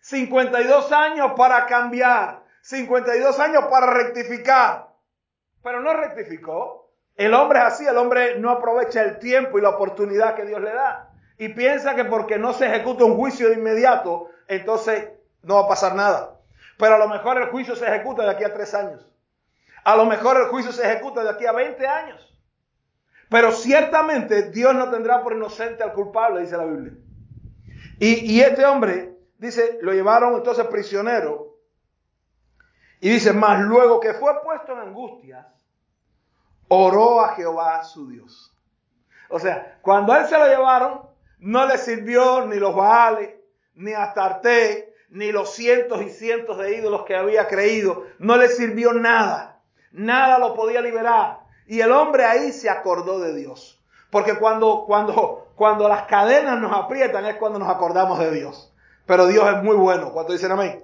52 0.00 0.92
años 0.92 1.32
para 1.36 1.66
cambiar. 1.66 2.44
52 2.60 3.40
años 3.40 3.64
para 3.70 3.92
rectificar. 3.92 4.88
Pero 5.62 5.80
no 5.80 5.92
rectificó. 5.94 6.81
El 7.16 7.34
hombre 7.34 7.58
es 7.58 7.64
así, 7.66 7.86
el 7.86 7.96
hombre 7.98 8.38
no 8.38 8.50
aprovecha 8.50 9.02
el 9.02 9.18
tiempo 9.18 9.58
y 9.58 9.62
la 9.62 9.70
oportunidad 9.70 10.34
que 10.34 10.44
Dios 10.44 10.60
le 10.60 10.72
da. 10.72 11.10
Y 11.38 11.48
piensa 11.48 11.94
que 11.94 12.04
porque 12.04 12.38
no 12.38 12.52
se 12.52 12.66
ejecuta 12.66 13.04
un 13.04 13.16
juicio 13.16 13.48
de 13.48 13.54
inmediato, 13.54 14.28
entonces 14.48 15.10
no 15.42 15.56
va 15.56 15.62
a 15.62 15.68
pasar 15.68 15.94
nada. 15.94 16.40
Pero 16.78 16.94
a 16.94 16.98
lo 16.98 17.08
mejor 17.08 17.38
el 17.38 17.48
juicio 17.48 17.76
se 17.76 17.86
ejecuta 17.86 18.22
de 18.22 18.30
aquí 18.30 18.44
a 18.44 18.52
tres 18.52 18.74
años. 18.74 19.06
A 19.84 19.96
lo 19.96 20.06
mejor 20.06 20.36
el 20.36 20.46
juicio 20.46 20.72
se 20.72 20.84
ejecuta 20.84 21.22
de 21.22 21.30
aquí 21.30 21.46
a 21.46 21.52
20 21.52 21.86
años. 21.86 22.28
Pero 23.28 23.50
ciertamente 23.52 24.50
Dios 24.50 24.74
no 24.74 24.90
tendrá 24.90 25.22
por 25.22 25.32
inocente 25.32 25.82
al 25.82 25.92
culpable, 25.92 26.40
dice 26.40 26.56
la 26.56 26.64
Biblia. 26.64 26.92
Y, 27.98 28.32
y 28.32 28.40
este 28.40 28.64
hombre, 28.64 29.16
dice, 29.38 29.78
lo 29.80 29.92
llevaron 29.92 30.34
entonces 30.34 30.66
prisionero. 30.66 31.56
Y 33.00 33.10
dice, 33.10 33.32
más 33.32 33.60
luego 33.60 34.00
que 34.00 34.14
fue 34.14 34.42
puesto 34.42 34.72
en 34.72 34.78
angustias, 34.78 35.46
oró 36.74 37.20
a 37.20 37.34
Jehová 37.34 37.84
su 37.84 38.08
Dios. 38.08 38.50
O 39.28 39.38
sea, 39.38 39.78
cuando 39.82 40.16
él 40.16 40.26
se 40.26 40.38
lo 40.38 40.46
llevaron, 40.46 41.02
no 41.38 41.66
le 41.66 41.76
sirvió 41.76 42.46
ni 42.46 42.56
los 42.56 42.74
Baales, 42.74 43.28
ni 43.74 43.92
Astarte, 43.92 44.94
ni 45.10 45.32
los 45.32 45.52
cientos 45.52 46.00
y 46.00 46.08
cientos 46.08 46.56
de 46.56 46.78
ídolos 46.78 47.02
que 47.02 47.14
había 47.14 47.46
creído. 47.46 48.04
No 48.18 48.38
le 48.38 48.48
sirvió 48.48 48.94
nada. 48.94 49.60
Nada 49.90 50.38
lo 50.38 50.54
podía 50.54 50.80
liberar. 50.80 51.40
Y 51.66 51.80
el 51.80 51.92
hombre 51.92 52.24
ahí 52.24 52.52
se 52.52 52.70
acordó 52.70 53.20
de 53.20 53.34
Dios. 53.34 53.78
Porque 54.10 54.38
cuando, 54.38 54.84
cuando, 54.86 55.48
cuando 55.54 55.90
las 55.90 56.04
cadenas 56.04 56.58
nos 56.58 56.72
aprietan 56.72 57.26
es 57.26 57.36
cuando 57.36 57.58
nos 57.58 57.68
acordamos 57.68 58.18
de 58.18 58.30
Dios. 58.30 58.72
Pero 59.04 59.26
Dios 59.26 59.46
es 59.46 59.62
muy 59.62 59.76
bueno. 59.76 60.10
¿Cuánto 60.10 60.32
dicen 60.32 60.52
amén? 60.52 60.82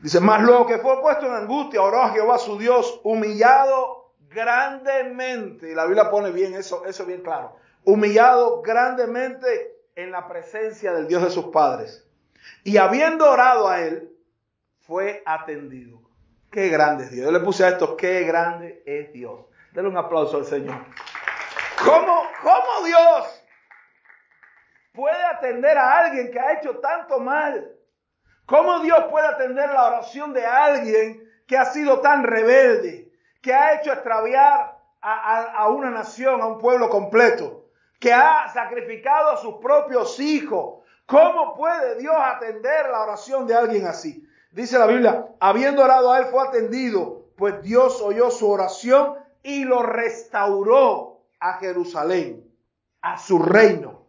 Dice, 0.00 0.20
más 0.20 0.40
luego 0.40 0.66
que 0.66 0.78
fue 0.78 0.98
puesto 1.02 1.26
en 1.26 1.34
angustia, 1.34 1.82
oró 1.82 2.00
a 2.00 2.10
Jehová 2.10 2.38
su 2.38 2.56
Dios, 2.56 3.00
humillado 3.04 4.03
grandemente. 4.34 5.70
Y 5.70 5.74
la 5.74 5.86
Biblia 5.86 6.10
pone 6.10 6.30
bien 6.30 6.54
eso, 6.54 6.84
eso 6.84 7.06
bien 7.06 7.22
claro. 7.22 7.56
Humillado 7.84 8.62
grandemente 8.62 9.76
en 9.94 10.10
la 10.10 10.28
presencia 10.28 10.92
del 10.92 11.06
Dios 11.06 11.22
de 11.22 11.30
sus 11.30 11.46
padres. 11.46 12.06
Y 12.64 12.76
habiendo 12.76 13.30
orado 13.30 13.68
a 13.68 13.80
él, 13.80 14.10
fue 14.80 15.22
atendido. 15.24 16.02
Qué 16.50 16.68
grande 16.68 17.04
es 17.04 17.10
Dios. 17.10 17.26
Yo 17.26 17.32
le 17.32 17.40
puse 17.40 17.64
a 17.64 17.70
esto, 17.70 17.96
qué 17.96 18.24
grande 18.24 18.82
es 18.84 19.12
Dios. 19.12 19.46
Denle 19.72 19.90
un 19.90 19.96
aplauso 19.96 20.36
al 20.36 20.44
Señor. 20.44 20.76
¿Cómo, 21.84 22.22
cómo 22.42 22.86
Dios 22.86 23.44
puede 24.92 25.24
atender 25.24 25.76
a 25.76 25.98
alguien 25.98 26.30
que 26.30 26.38
ha 26.38 26.52
hecho 26.52 26.78
tanto 26.78 27.18
mal? 27.18 27.72
¿Cómo 28.46 28.80
Dios 28.80 29.04
puede 29.10 29.26
atender 29.26 29.70
la 29.70 29.86
oración 29.86 30.32
de 30.32 30.44
alguien 30.44 31.24
que 31.46 31.58
ha 31.58 31.64
sido 31.66 32.00
tan 32.00 32.22
rebelde, 32.22 33.03
que 33.44 33.52
ha 33.52 33.74
hecho 33.74 33.92
extraviar 33.92 34.78
a, 35.02 35.42
a, 35.42 35.68
una 35.68 35.90
nación, 35.90 36.40
a 36.40 36.46
un 36.46 36.58
pueblo 36.58 36.88
completo, 36.88 37.66
que 38.00 38.10
ha 38.10 38.48
sacrificado 38.54 39.32
a 39.32 39.36
sus 39.36 39.56
propios 39.56 40.18
hijos? 40.18 40.82
¿Cómo 41.04 41.54
puede 41.54 41.98
Dios 41.98 42.14
atender 42.18 42.88
la 42.90 43.02
oración 43.02 43.46
de 43.46 43.54
alguien 43.54 43.86
así? 43.86 44.26
Dice 44.50 44.78
la 44.78 44.86
Biblia, 44.86 45.26
habiendo 45.40 45.82
orado 45.82 46.10
a 46.10 46.20
él 46.20 46.26
fue 46.30 46.42
atendido, 46.42 47.26
pues 47.36 47.60
Dios 47.60 48.00
oyó 48.00 48.30
su 48.30 48.50
oración 48.50 49.16
y 49.42 49.64
lo 49.64 49.82
restauró 49.82 51.20
a 51.38 51.58
Jerusalén, 51.58 52.50
a 53.02 53.18
su 53.18 53.38
reino. 53.38 54.06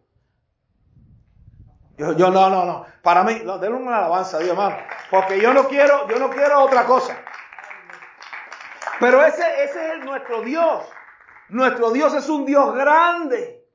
Yo, 1.98 2.14
yo 2.14 2.32
no, 2.32 2.50
no, 2.50 2.64
no. 2.64 2.86
Para 3.02 3.26
mí, 3.26 3.42
no, 3.44 3.58
denle 3.58 3.78
una 3.78 3.98
alabanza, 3.98 4.40
Dios 4.40 4.52
hermano. 4.52 4.78
Porque 5.12 5.42
yo 5.42 5.54
no 5.54 5.68
quiero, 5.68 6.08
yo 6.08 6.20
no 6.20 6.30
quiero 6.30 6.64
otra 6.64 6.86
cosa. 6.86 7.18
Pero 9.00 9.26
ese, 9.26 9.64
ese 9.64 9.94
es 9.96 10.06
nuestro 10.06 10.42
Dios. 10.42 10.86
Nuestro 11.50 11.92
Dios 11.92 12.14
es 12.14 12.28
un 12.30 12.46
Dios 12.46 12.74
grande. 12.74 13.66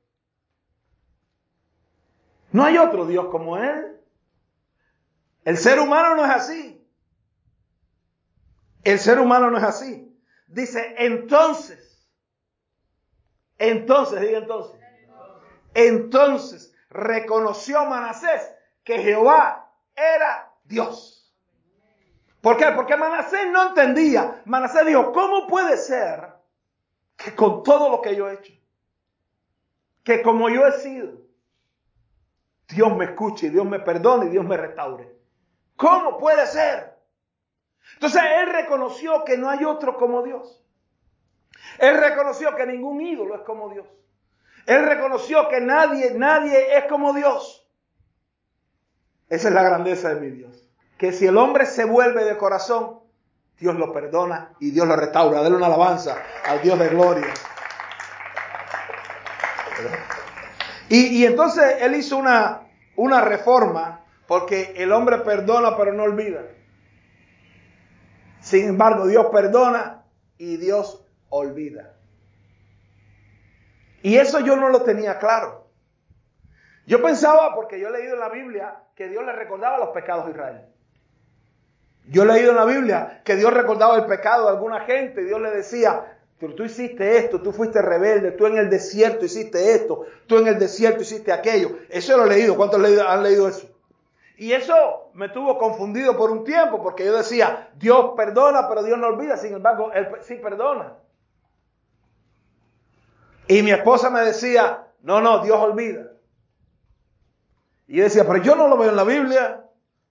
No 2.51 2.65
hay 2.65 2.77
otro 2.77 3.05
Dios 3.05 3.27
como 3.29 3.57
Él. 3.57 3.99
El 5.45 5.57
ser 5.57 5.79
humano 5.79 6.15
no 6.15 6.25
es 6.25 6.31
así. 6.31 6.87
El 8.83 8.99
ser 8.99 9.19
humano 9.19 9.49
no 9.49 9.57
es 9.57 9.63
así. 9.63 10.07
Dice, 10.47 10.95
entonces, 10.97 12.07
entonces, 13.57 14.19
diga 14.19 14.39
entonces, 14.39 14.81
entonces 15.73 16.75
reconoció 16.89 17.85
Manasés 17.85 18.51
que 18.83 18.99
Jehová 18.99 19.71
era 19.95 20.51
Dios. 20.65 21.20
¿Por 22.41 22.57
qué? 22.57 22.71
Porque 22.75 22.97
Manasés 22.97 23.51
no 23.51 23.69
entendía. 23.69 24.41
Manasés 24.45 24.85
dijo, 24.85 25.11
¿cómo 25.11 25.47
puede 25.47 25.77
ser 25.77 26.33
que 27.15 27.35
con 27.35 27.61
todo 27.63 27.89
lo 27.89 28.01
que 28.01 28.15
yo 28.15 28.27
he 28.27 28.33
hecho, 28.33 28.53
que 30.03 30.23
como 30.23 30.49
yo 30.49 30.65
he 30.67 30.71
sido, 30.79 31.21
Dios 32.67 32.95
me 32.95 33.05
escuche, 33.05 33.51
Dios 33.51 33.65
me 33.65 33.79
perdone 33.79 34.25
y 34.25 34.29
Dios 34.29 34.45
me 34.45 34.57
restaure? 34.57 35.15
¿Cómo 35.75 36.17
puede 36.17 36.47
ser? 36.47 36.97
Entonces 37.93 38.21
él 38.39 38.51
reconoció 38.51 39.23
que 39.23 39.37
no 39.37 39.49
hay 39.49 39.63
otro 39.63 39.97
como 39.97 40.23
Dios. 40.23 40.63
Él 41.77 41.97
reconoció 41.97 42.55
que 42.55 42.65
ningún 42.65 43.01
ídolo 43.01 43.35
es 43.35 43.41
como 43.41 43.69
Dios. 43.69 43.87
Él 44.65 44.83
reconoció 44.83 45.47
que 45.49 45.61
nadie, 45.61 46.13
nadie 46.15 46.77
es 46.77 46.85
como 46.85 47.13
Dios. 47.13 47.67
Esa 49.29 49.47
es 49.47 49.53
la 49.53 49.63
grandeza 49.63 50.13
de 50.13 50.21
mi 50.21 50.29
Dios. 50.29 50.70
Que 51.01 51.11
si 51.11 51.25
el 51.25 51.35
hombre 51.35 51.65
se 51.65 51.83
vuelve 51.83 52.23
de 52.25 52.37
corazón, 52.37 52.99
Dios 53.57 53.73
lo 53.73 53.91
perdona 53.91 54.53
y 54.59 54.69
Dios 54.69 54.87
lo 54.87 54.95
restaura. 54.95 55.41
Dale 55.41 55.55
una 55.55 55.65
alabanza 55.65 56.15
al 56.45 56.61
Dios 56.61 56.77
de 56.77 56.89
gloria. 56.89 57.33
Y, 60.89 61.25
entonces 61.25 61.77
él 61.79 61.95
hizo 61.95 62.17
una, 62.17 62.67
una 62.97 63.21
reforma 63.21 64.05
porque 64.27 64.75
el 64.77 64.91
hombre 64.91 65.17
perdona 65.17 65.75
pero 65.75 65.91
no 65.91 66.03
olvida. 66.03 66.43
Sin 68.39 68.69
embargo, 68.69 69.07
Dios 69.07 69.25
perdona 69.31 70.03
y 70.37 70.57
Dios 70.57 71.03
olvida. 71.29 71.95
Y 74.03 74.17
eso 74.17 74.39
yo 74.39 74.55
no 74.55 74.69
lo 74.69 74.83
tenía 74.83 75.17
claro. 75.17 75.67
Yo 76.85 77.01
pensaba, 77.01 77.55
porque 77.55 77.79
yo 77.79 77.87
he 77.87 77.91
leído 77.91 78.13
en 78.13 78.19
la 78.19 78.29
Biblia, 78.29 78.83
que 78.95 79.09
Dios 79.09 79.25
le 79.25 79.31
recordaba 79.31 79.79
los 79.79 79.89
pecados 79.89 80.27
a 80.27 80.29
Israel. 80.29 80.71
Yo 82.07 82.23
he 82.23 82.25
leído 82.25 82.51
en 82.51 82.57
la 82.57 82.65
Biblia 82.65 83.21
que 83.23 83.35
Dios 83.35 83.53
recordaba 83.53 83.95
el 83.97 84.05
pecado 84.05 84.45
de 84.45 84.49
alguna 84.49 84.81
gente. 84.81 85.23
Dios 85.23 85.39
le 85.41 85.51
decía, 85.51 86.17
pero 86.39 86.55
tú 86.55 86.63
hiciste 86.63 87.17
esto, 87.17 87.41
tú 87.41 87.51
fuiste 87.51 87.81
rebelde, 87.81 88.31
tú 88.31 88.47
en 88.47 88.57
el 88.57 88.69
desierto 88.69 89.25
hiciste 89.25 89.75
esto, 89.75 90.05
tú 90.25 90.37
en 90.37 90.47
el 90.47 90.57
desierto 90.57 91.03
hiciste 91.03 91.31
aquello. 91.31 91.77
Eso 91.89 92.17
lo 92.17 92.25
he 92.25 92.29
leído. 92.29 92.55
¿Cuántos 92.55 92.83
han 92.83 93.23
leído 93.23 93.47
eso? 93.47 93.69
Y 94.37 94.53
eso 94.53 95.11
me 95.13 95.29
tuvo 95.29 95.59
confundido 95.59 96.17
por 96.17 96.31
un 96.31 96.43
tiempo, 96.43 96.81
porque 96.81 97.05
yo 97.05 97.15
decía, 97.15 97.69
Dios 97.75 98.13
perdona, 98.17 98.67
pero 98.67 98.81
Dios 98.81 98.97
no 98.97 99.05
olvida, 99.05 99.37
sin 99.37 99.53
embargo, 99.53 99.91
Él 99.93 100.07
sí 100.21 100.33
perdona. 100.33 100.93
Y 103.47 103.61
mi 103.61 103.69
esposa 103.69 104.09
me 104.09 104.21
decía, 104.21 104.87
no, 105.03 105.21
no, 105.21 105.43
Dios 105.43 105.59
olvida. 105.59 106.07
Y 107.87 107.97
yo 107.97 108.03
decía, 108.05 108.25
pero 108.25 108.41
yo 108.41 108.55
no 108.55 108.67
lo 108.67 108.77
veo 108.77 108.89
en 108.89 108.95
la 108.95 109.03
Biblia, 109.03 109.63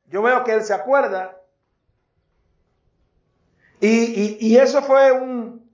yo 0.06 0.22
veo 0.22 0.44
que 0.44 0.52
Él 0.52 0.62
se 0.62 0.74
acuerda. 0.74 1.39
Y, 3.80 4.56
eso 4.56 4.82
fue 4.82 5.10
un, 5.12 5.70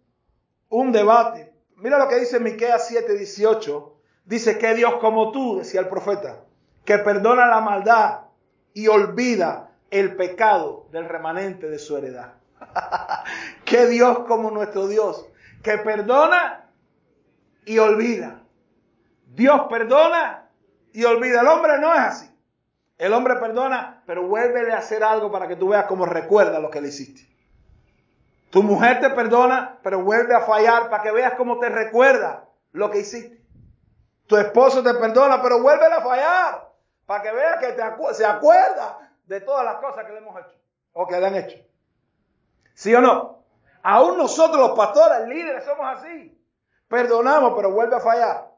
un 0.68 0.92
debate. 0.92 1.52
Mira 1.76 1.98
lo 1.98 2.08
que 2.08 2.20
dice 2.20 2.38
Miqueas 2.38 2.90
7:18. 2.90 3.92
Dice 4.24 4.58
que 4.58 4.74
Dios 4.74 4.96
como 4.96 5.32
tú, 5.32 5.58
decía 5.58 5.80
el 5.80 5.88
profeta, 5.88 6.44
que 6.84 6.98
perdona 6.98 7.46
la 7.46 7.60
maldad 7.60 8.20
y 8.74 8.88
olvida 8.88 9.70
el 9.90 10.16
pecado 10.16 10.86
del 10.92 11.08
remanente 11.08 11.68
de 11.68 11.78
su 11.78 11.96
heredad. 11.96 12.34
que 13.64 13.86
Dios 13.86 14.20
como 14.20 14.50
nuestro 14.50 14.88
Dios, 14.88 15.26
que 15.62 15.78
perdona 15.78 16.70
y 17.64 17.78
olvida. 17.78 18.42
Dios 19.34 19.62
perdona 19.68 20.48
y 20.92 21.04
olvida. 21.04 21.40
El 21.40 21.48
hombre 21.48 21.78
no 21.78 21.92
es 21.92 22.00
así. 22.00 22.30
El 22.98 23.12
hombre 23.12 23.36
perdona, 23.36 24.02
pero 24.06 24.26
vuelve 24.26 24.72
a 24.72 24.78
hacer 24.78 25.04
algo 25.04 25.30
para 25.30 25.46
que 25.48 25.56
tú 25.56 25.68
veas 25.68 25.86
cómo 25.86 26.06
recuerda 26.06 26.58
lo 26.60 26.70
que 26.70 26.80
le 26.80 26.88
hiciste. 26.88 27.35
Tu 28.50 28.62
mujer 28.62 29.00
te 29.00 29.10
perdona, 29.10 29.78
pero 29.82 30.02
vuelve 30.02 30.34
a 30.34 30.40
fallar 30.40 30.88
para 30.88 31.02
que 31.02 31.10
veas 31.10 31.34
cómo 31.34 31.58
te 31.58 31.68
recuerda 31.68 32.48
lo 32.72 32.90
que 32.90 33.00
hiciste. 33.00 33.42
Tu 34.26 34.36
esposo 34.36 34.82
te 34.82 34.94
perdona, 34.94 35.40
pero 35.42 35.62
vuelve 35.62 35.86
a 35.86 36.00
fallar 36.00 36.68
Para 37.06 37.22
que 37.22 37.32
vea 37.32 37.58
que 37.58 37.76
se 38.14 38.24
acuerda 38.24 39.12
de 39.26 39.40
todas 39.40 39.64
las 39.64 39.76
cosas 39.76 40.04
que 40.04 40.12
le 40.12 40.18
hemos 40.18 40.38
hecho 40.40 40.56
o 40.92 41.06
que 41.06 41.20
le 41.20 41.26
han 41.26 41.34
hecho. 41.34 41.58
¿Sí 42.74 42.94
o 42.94 43.00
no? 43.00 43.44
Aún 43.82 44.16
nosotros 44.16 44.58
los 44.58 44.76
pastores, 44.76 45.28
líderes, 45.28 45.64
somos 45.64 45.86
así. 45.86 46.36
Perdonamos, 46.88 47.52
pero 47.54 47.70
vuelve 47.70 47.96
a 47.96 48.00
fallar. 48.00 48.50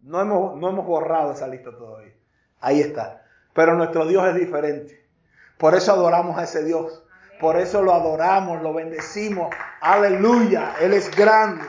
No 0.00 0.20
hemos, 0.20 0.56
no 0.56 0.70
hemos 0.70 0.86
borrado 0.86 1.32
esa 1.32 1.46
lista 1.48 1.70
todavía. 1.70 2.14
Ahí 2.60 2.80
está. 2.80 3.22
Pero 3.52 3.74
nuestro 3.74 4.06
Dios 4.06 4.26
es 4.28 4.34
diferente. 4.36 5.06
Por 5.58 5.74
eso 5.74 5.92
adoramos 5.92 6.38
a 6.38 6.44
ese 6.44 6.64
Dios. 6.64 7.04
Por 7.40 7.56
eso 7.56 7.82
lo 7.82 7.94
adoramos, 7.94 8.62
lo 8.62 8.74
bendecimos. 8.74 9.54
Aleluya. 9.80 10.74
Él 10.80 10.92
es 10.92 11.10
grande. 11.14 11.64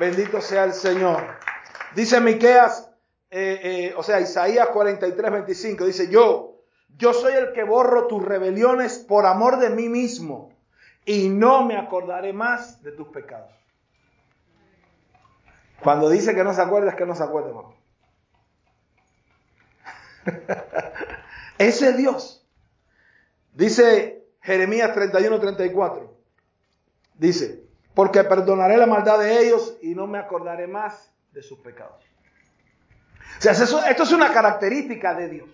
Bendito 0.00 0.40
sea 0.40 0.64
el 0.64 0.72
Señor. 0.72 1.22
Dice 1.94 2.20
Miqueas, 2.20 2.90
eh, 3.30 3.60
eh, 3.62 3.94
o 3.96 4.02
sea, 4.02 4.20
Isaías 4.20 4.68
43, 4.68 5.32
25. 5.32 5.84
Dice, 5.84 6.10
yo, 6.10 6.62
yo 6.96 7.12
soy 7.12 7.34
el 7.34 7.52
que 7.52 7.62
borro 7.62 8.06
tus 8.06 8.24
rebeliones 8.24 8.98
por 8.98 9.26
amor 9.26 9.58
de 9.58 9.70
mí 9.70 9.88
mismo. 9.88 10.52
Y 11.04 11.28
no 11.28 11.64
me 11.64 11.76
acordaré 11.76 12.32
más 12.32 12.82
de 12.82 12.92
tus 12.92 13.08
pecados. 13.08 13.52
Cuando 15.80 16.10
dice 16.10 16.34
que 16.34 16.42
no 16.42 16.52
se 16.52 16.60
acuerda, 16.60 16.90
es 16.90 16.96
que 16.96 17.06
no 17.06 17.14
se 17.14 17.22
acuerda, 17.22 17.52
Ese 21.58 21.90
es 21.90 21.96
Dios. 21.96 22.46
Dice 23.52 24.17
Jeremías 24.48 24.94
31, 24.94 25.40
34. 25.40 26.16
Dice, 27.18 27.64
porque 27.92 28.24
perdonaré 28.24 28.78
la 28.78 28.86
maldad 28.86 29.18
de 29.18 29.42
ellos 29.42 29.76
y 29.82 29.94
no 29.94 30.06
me 30.06 30.18
acordaré 30.18 30.66
más 30.66 31.12
de 31.32 31.42
sus 31.42 31.58
pecados. 31.58 32.02
O 33.36 33.42
sea, 33.42 33.52
esto 33.52 34.02
es 34.04 34.12
una 34.12 34.32
característica 34.32 35.12
de 35.12 35.28
Dios. 35.28 35.50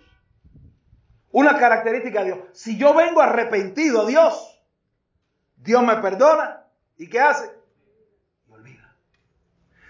Una 1.32 1.58
característica 1.58 2.20
de 2.20 2.26
Dios. 2.26 2.38
Si 2.52 2.78
yo 2.78 2.94
vengo 2.94 3.20
arrepentido 3.20 4.02
a 4.02 4.06
Dios, 4.06 4.62
Dios 5.56 5.82
me 5.82 5.96
perdona. 5.96 6.64
¿Y 6.96 7.08
qué 7.08 7.18
hace? 7.18 7.50
Me 8.46 8.54
olvida. 8.54 8.94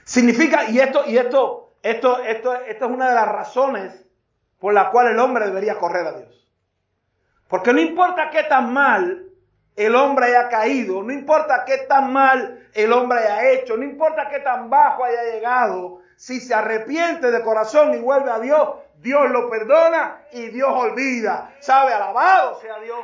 Significa, 0.05 0.71
y 0.71 0.81
esto, 0.81 1.03
y 1.07 1.19
esto, 1.19 1.75
esto, 1.83 2.23
esto, 2.23 2.55
esto 2.55 2.85
es 2.87 2.91
una 2.91 3.11
de 3.11 3.15
las 3.17 3.29
razones 3.29 4.07
por 4.59 4.73
la 4.73 4.91
cual 4.91 5.09
el 5.09 5.19
hombre 5.19 5.45
debería 5.45 5.77
correr 5.77 6.07
a 6.07 6.19
Dios. 6.21 6.44
Porque 7.49 7.73
no 7.73 7.81
importa 7.81 8.31
qué 8.31 8.45
tan 8.45 8.73
mal 8.73 9.27
el 9.77 9.95
hombre 9.95 10.27
haya 10.27 10.49
caído, 10.49 11.03
no 11.03 11.13
importa 11.13 11.65
qué 11.65 11.79
tan 11.79 12.13
mal 12.13 12.69
el 12.75 12.93
hombre 12.93 13.19
haya 13.19 13.51
hecho, 13.51 13.77
no 13.77 13.85
importa 13.85 14.29
qué 14.29 14.41
tan 14.41 14.71
bajo 14.71 15.05
haya 15.05 15.25
llegado, 15.25 16.01
si 16.17 16.41
se 16.41 16.55
arrepiente 16.55 17.31
de 17.31 17.43
corazón 17.43 17.95
y 17.95 17.99
vuelve 17.99 18.31
a 18.31 18.39
Dios, 18.39 18.69
Dios 18.99 19.31
lo 19.31 19.51
perdona 19.51 20.23
y 20.33 20.47
Dios 20.49 20.71
olvida. 20.73 21.55
¿Sabe? 21.61 21.93
Alabado 21.93 22.61
sea 22.61 22.79
Dios. 22.79 23.01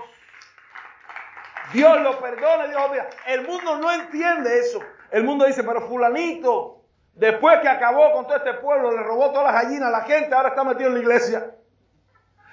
Dios 1.73 2.01
lo 2.01 2.21
perdona 2.21 2.67
Dios 2.67 2.81
olvida. 2.81 3.09
El 3.27 3.47
mundo 3.47 3.79
no 3.79 3.91
entiende 3.91 4.59
eso. 4.61 4.81
El 5.11 5.25
mundo 5.25 5.45
dice, 5.45 5.65
pero 5.65 5.83
fulanito, 5.89 6.81
Después 7.21 7.61
que 7.61 7.69
acabó 7.69 8.13
con 8.13 8.27
todo 8.27 8.37
este 8.39 8.55
pueblo, 8.55 8.93
le 8.93 9.03
robó 9.03 9.31
todas 9.31 9.53
las 9.53 9.63
gallinas 9.63 9.89
a 9.89 9.99
la 9.99 10.01
gente, 10.05 10.35
ahora 10.35 10.49
está 10.49 10.65
metido 10.65 10.89
en 10.89 10.95
la 10.95 11.01
iglesia. 11.01 11.55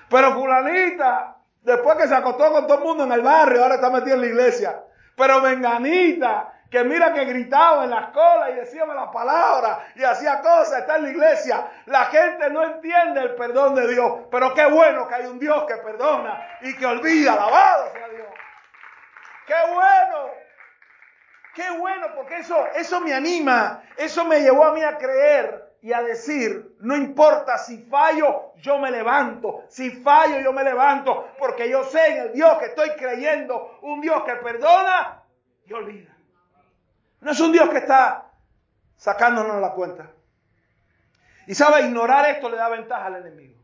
Pero 0.09 0.33
fulanita, 0.33 1.36
después 1.67 1.97
que 1.97 2.07
se 2.07 2.15
acostó 2.15 2.49
con 2.49 2.65
todo 2.65 2.77
el 2.77 2.83
mundo 2.85 3.03
en 3.03 3.11
el 3.11 3.21
barrio, 3.21 3.61
ahora 3.61 3.75
está 3.75 3.89
metido 3.89 4.15
en 4.15 4.21
la 4.21 4.27
iglesia. 4.27 4.83
Pero 5.17 5.41
venganita, 5.41 6.53
que 6.71 6.83
mira 6.85 7.13
que 7.13 7.25
gritaba 7.25 7.83
en 7.83 7.89
las 7.89 8.11
colas 8.11 8.51
y 8.51 8.53
decía 8.53 8.85
las 8.85 9.09
palabras 9.09 9.79
y 9.95 10.03
hacía 10.03 10.39
cosas, 10.41 10.79
está 10.79 10.95
en 10.95 11.03
la 11.03 11.09
iglesia. 11.09 11.67
La 11.87 12.05
gente 12.05 12.49
no 12.49 12.63
entiende 12.63 13.21
el 13.21 13.35
perdón 13.35 13.75
de 13.75 13.87
Dios, 13.89 14.13
pero 14.31 14.53
qué 14.53 14.65
bueno 14.65 15.09
que 15.09 15.15
hay 15.15 15.25
un 15.25 15.39
Dios 15.39 15.65
que 15.65 15.75
perdona 15.75 16.41
y 16.61 16.73
que 16.77 16.85
olvida, 16.85 17.33
alabado 17.33 17.91
sea 17.91 18.07
Dios. 18.09 18.27
Qué 19.45 19.73
bueno. 19.73 20.29
Qué 21.53 21.69
bueno, 21.79 22.07
porque 22.15 22.37
eso, 22.37 22.67
eso 22.75 23.01
me 23.01 23.13
anima, 23.13 23.81
eso 23.97 24.23
me 24.25 24.41
llevó 24.41 24.63
a 24.63 24.73
mí 24.73 24.83
a 24.83 24.97
creer 24.97 25.66
y 25.87 25.93
a 25.93 26.01
decir, 26.01 26.75
no 26.81 26.97
importa 26.97 27.57
si 27.57 27.77
fallo, 27.83 28.51
yo 28.57 28.77
me 28.77 28.91
levanto, 28.91 29.63
si 29.69 29.89
fallo, 29.89 30.41
yo 30.41 30.51
me 30.51 30.61
levanto, 30.61 31.29
porque 31.39 31.69
yo 31.69 31.85
sé 31.85 32.07
en 32.07 32.17
el 32.23 32.33
Dios 32.33 32.57
que 32.57 32.65
estoy 32.65 32.89
creyendo, 32.97 33.79
un 33.83 34.01
Dios 34.01 34.21
que 34.25 34.33
perdona 34.35 35.23
y 35.65 35.71
olvida. 35.71 36.13
No 37.21 37.31
es 37.31 37.39
un 37.39 37.53
Dios 37.53 37.69
que 37.69 37.77
está 37.77 38.33
sacándonos 38.97 39.61
la 39.61 39.71
cuenta. 39.71 40.11
Y 41.45 41.55
sabe, 41.55 41.83
ignorar 41.83 42.31
esto 42.31 42.49
le 42.49 42.57
da 42.57 42.67
ventaja 42.67 43.05
al 43.05 43.15
enemigo. 43.25 43.57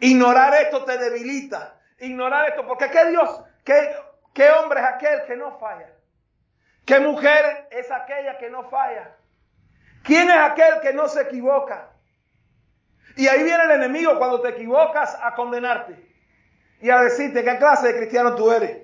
Ignorar 0.00 0.52
esto 0.54 0.84
te 0.84 0.98
debilita. 0.98 1.78
Ignorar 2.00 2.48
esto, 2.48 2.66
porque 2.66 2.90
¿qué 2.90 3.10
Dios, 3.10 3.44
qué, 3.62 3.94
qué 4.34 4.50
hombre 4.50 4.80
es 4.80 4.86
aquel 4.86 5.22
que 5.26 5.36
no 5.36 5.56
falla? 5.60 5.88
¿Qué 6.84 6.98
mujer 6.98 7.68
es 7.70 7.92
aquella 7.92 8.38
que 8.38 8.50
no 8.50 8.68
falla? 8.68 9.21
¿Quién 10.02 10.30
es 10.30 10.36
aquel 10.36 10.80
que 10.80 10.92
no 10.92 11.08
se 11.08 11.22
equivoca? 11.22 11.90
Y 13.16 13.28
ahí 13.28 13.42
viene 13.42 13.64
el 13.64 13.70
enemigo 13.72 14.18
cuando 14.18 14.40
te 14.40 14.50
equivocas 14.50 15.18
a 15.22 15.34
condenarte 15.34 15.96
y 16.80 16.90
a 16.90 17.00
decirte 17.02 17.44
qué 17.44 17.58
clase 17.58 17.88
de 17.88 17.96
cristiano 17.98 18.34
tú 18.34 18.50
eres. 18.50 18.78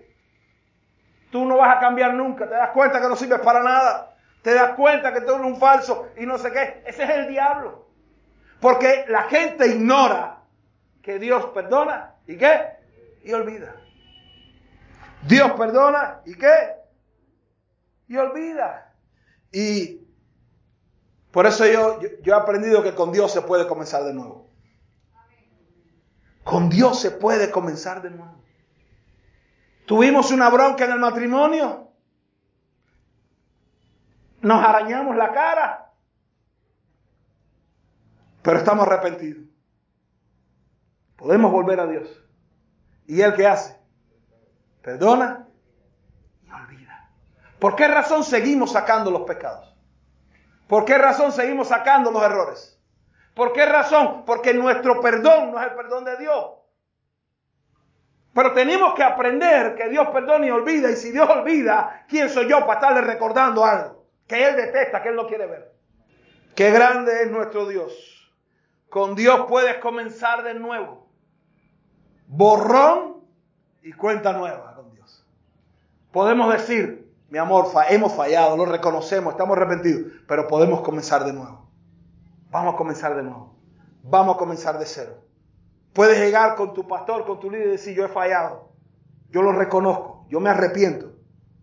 Tú 1.31 1.45
no 1.45 1.57
vas 1.57 1.77
a 1.77 1.81
cambiar 1.81 2.15
nunca, 2.15 2.49
te 2.49 2.55
das 2.55 2.71
cuenta 2.71 3.01
que 3.01 3.09
no 3.09 3.17
sirves 3.17 3.41
para 3.41 3.63
nada, 3.63 4.17
te 4.43 4.55
das 4.55 4.75
cuenta 4.75 5.13
que 5.13 5.23
tú 5.23 5.35
eres 5.35 5.47
un 5.47 5.59
falso 5.59 6.09
y 6.17 6.27
no 6.27 6.39
sé 6.39 6.53
qué. 6.53 6.83
Ese 6.87 7.05
es 7.05 7.11
el 7.11 7.29
diablo. 7.29 7.87
Porque 8.61 9.05
la 9.09 9.25
gente 9.25 9.67
ignora 9.67 10.43
que 11.03 11.19
Dios 11.19 11.47
perdona 11.47 12.15
y 12.27 12.37
qué? 12.37 12.67
Y 13.25 13.33
olvida. 13.33 13.75
Dios 15.23 15.53
perdona 15.53 16.21
y 16.25 16.35
qué? 16.35 16.79
y 18.09 18.17
olvida. 18.17 18.93
Y 19.53 20.08
por 21.39 21.47
eso 21.47 21.65
yo, 21.69 22.01
he 22.01 22.33
aprendido 22.33 22.83
que 22.83 22.97
con 22.97 23.13
Dios 23.13 23.31
se 23.31 23.43
puede 23.43 23.69
comenzar 23.69 24.03
de 24.03 24.13
nuevo. 24.13 24.51
Con 26.43 26.69
Dios 26.69 26.99
se 26.99 27.13
puede 27.13 27.53
comenzar 27.53 28.03
de 28.03 28.11
nuevo. 28.11 28.43
Tuvimos 29.87 30.33
una 30.33 30.51
bronca 30.51 30.85
en 30.85 30.91
el 30.91 30.99
matrimonio. 30.99 31.93
Nos 34.41 34.65
arañamos 34.65 35.15
la 35.15 35.33
cara. 35.33 35.93
Pero 38.43 38.59
estamos 38.59 38.85
arrepentidos. 38.85 39.45
Podemos 41.15 41.53
volver 41.53 41.79
a 41.79 41.87
Dios. 41.87 42.21
¿Y 43.07 43.21
Él 43.21 43.33
qué 43.37 43.47
hace? 43.47 43.81
Perdona 44.83 45.47
¿Por 47.61 47.77
qué 47.77 47.87
razón 47.87 48.25
seguimos 48.25 48.73
sacando 48.73 49.13
los 49.13 49.23
pecados? 49.23 49.68
¿Por 50.69 50.85
qué 50.85 50.99
razón 50.99 51.33
seguimos 51.33 51.69
sacando 51.69 52.11
los 52.11 52.23
errores? 52.23 52.79
¿Por 53.35 53.53
qué 53.53 53.65
razón? 53.65 54.25
Porque 54.27 54.53
nuestro 54.53 55.01
perdón 55.01 55.51
no 55.51 55.61
es 55.61 55.67
el 55.69 55.75
perdón 55.75 56.05
de 56.05 56.17
Dios. 56.19 56.45
Pero 58.35 58.53
tenemos 58.53 58.95
que 58.95 59.03
aprender 59.03 59.75
que 59.75 59.89
Dios 59.89 60.09
perdona 60.09 60.47
y 60.47 60.51
olvida. 60.51 60.91
Y 60.91 60.97
si 60.97 61.11
Dios 61.11 61.29
olvida, 61.29 62.05
¿quién 62.09 62.29
soy 62.29 62.49
yo 62.49 62.61
para 62.61 62.75
estarle 62.75 63.01
recordando 63.01 63.65
algo 63.65 64.05
que 64.27 64.47
Él 64.47 64.57
detesta, 64.57 65.03
que 65.03 65.09
Él 65.09 65.17
no 65.17 65.27
quiere 65.27 65.47
ver? 65.47 65.73
Qué 66.55 66.71
grande 66.71 67.23
es 67.23 67.31
nuestro 67.31 67.67
Dios. 67.67 68.31
Con 68.91 69.15
Dios 69.15 69.47
puedes 69.49 69.79
comenzar 69.79 70.43
de 70.43 70.55
nuevo. 70.55 71.09
Borrón 72.27 73.25
y 73.83 73.93
cuenta 73.93 74.33
nueva 74.33 74.75
con 74.75 74.93
Dios. 74.93 75.25
Podemos 76.13 76.53
decir, 76.53 77.08
mi 77.29 77.39
amor, 77.39 77.67
hemos 77.91 78.15
fallado, 78.15 78.57
lo 78.57 78.65
reconocemos, 78.65 79.33
estamos 79.33 79.57
arrepentidos, 79.57 80.13
pero 80.27 80.49
podemos 80.49 80.81
comenzar 80.81 81.25
de 81.25 81.33
nuevo. 81.33 81.69
Vamos 82.51 82.75
a 82.75 82.77
comenzar 82.79 83.15
de 83.17 83.23
nuevo. 83.23 83.55
Vamos 84.03 84.37
a 84.37 84.39
comenzar 84.39 84.79
de 84.79 84.87
cero. 84.87 85.23
Puedes 85.93 86.19
llegar 86.19 86.55
con 86.55 86.73
tu 86.73 86.89
pastor, 86.89 87.27
con 87.27 87.39
tu 87.39 87.51
líder 87.51 87.69
y 87.69 87.71
decir, 87.73 87.95
yo 87.95 88.07
he 88.07 88.09
fallado. 88.09 88.73
Yo 89.31 89.43
lo 89.43 89.53
reconozco, 89.53 90.27
yo 90.31 90.41
me 90.41 90.49
arrepiento. 90.49 91.13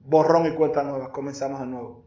Borrón 0.02 0.46
y 0.46 0.54
cuenta 0.54 0.84
nueva, 0.84 1.12
comenzamos 1.12 1.60
de 1.60 1.66
nuevo. 1.66 2.06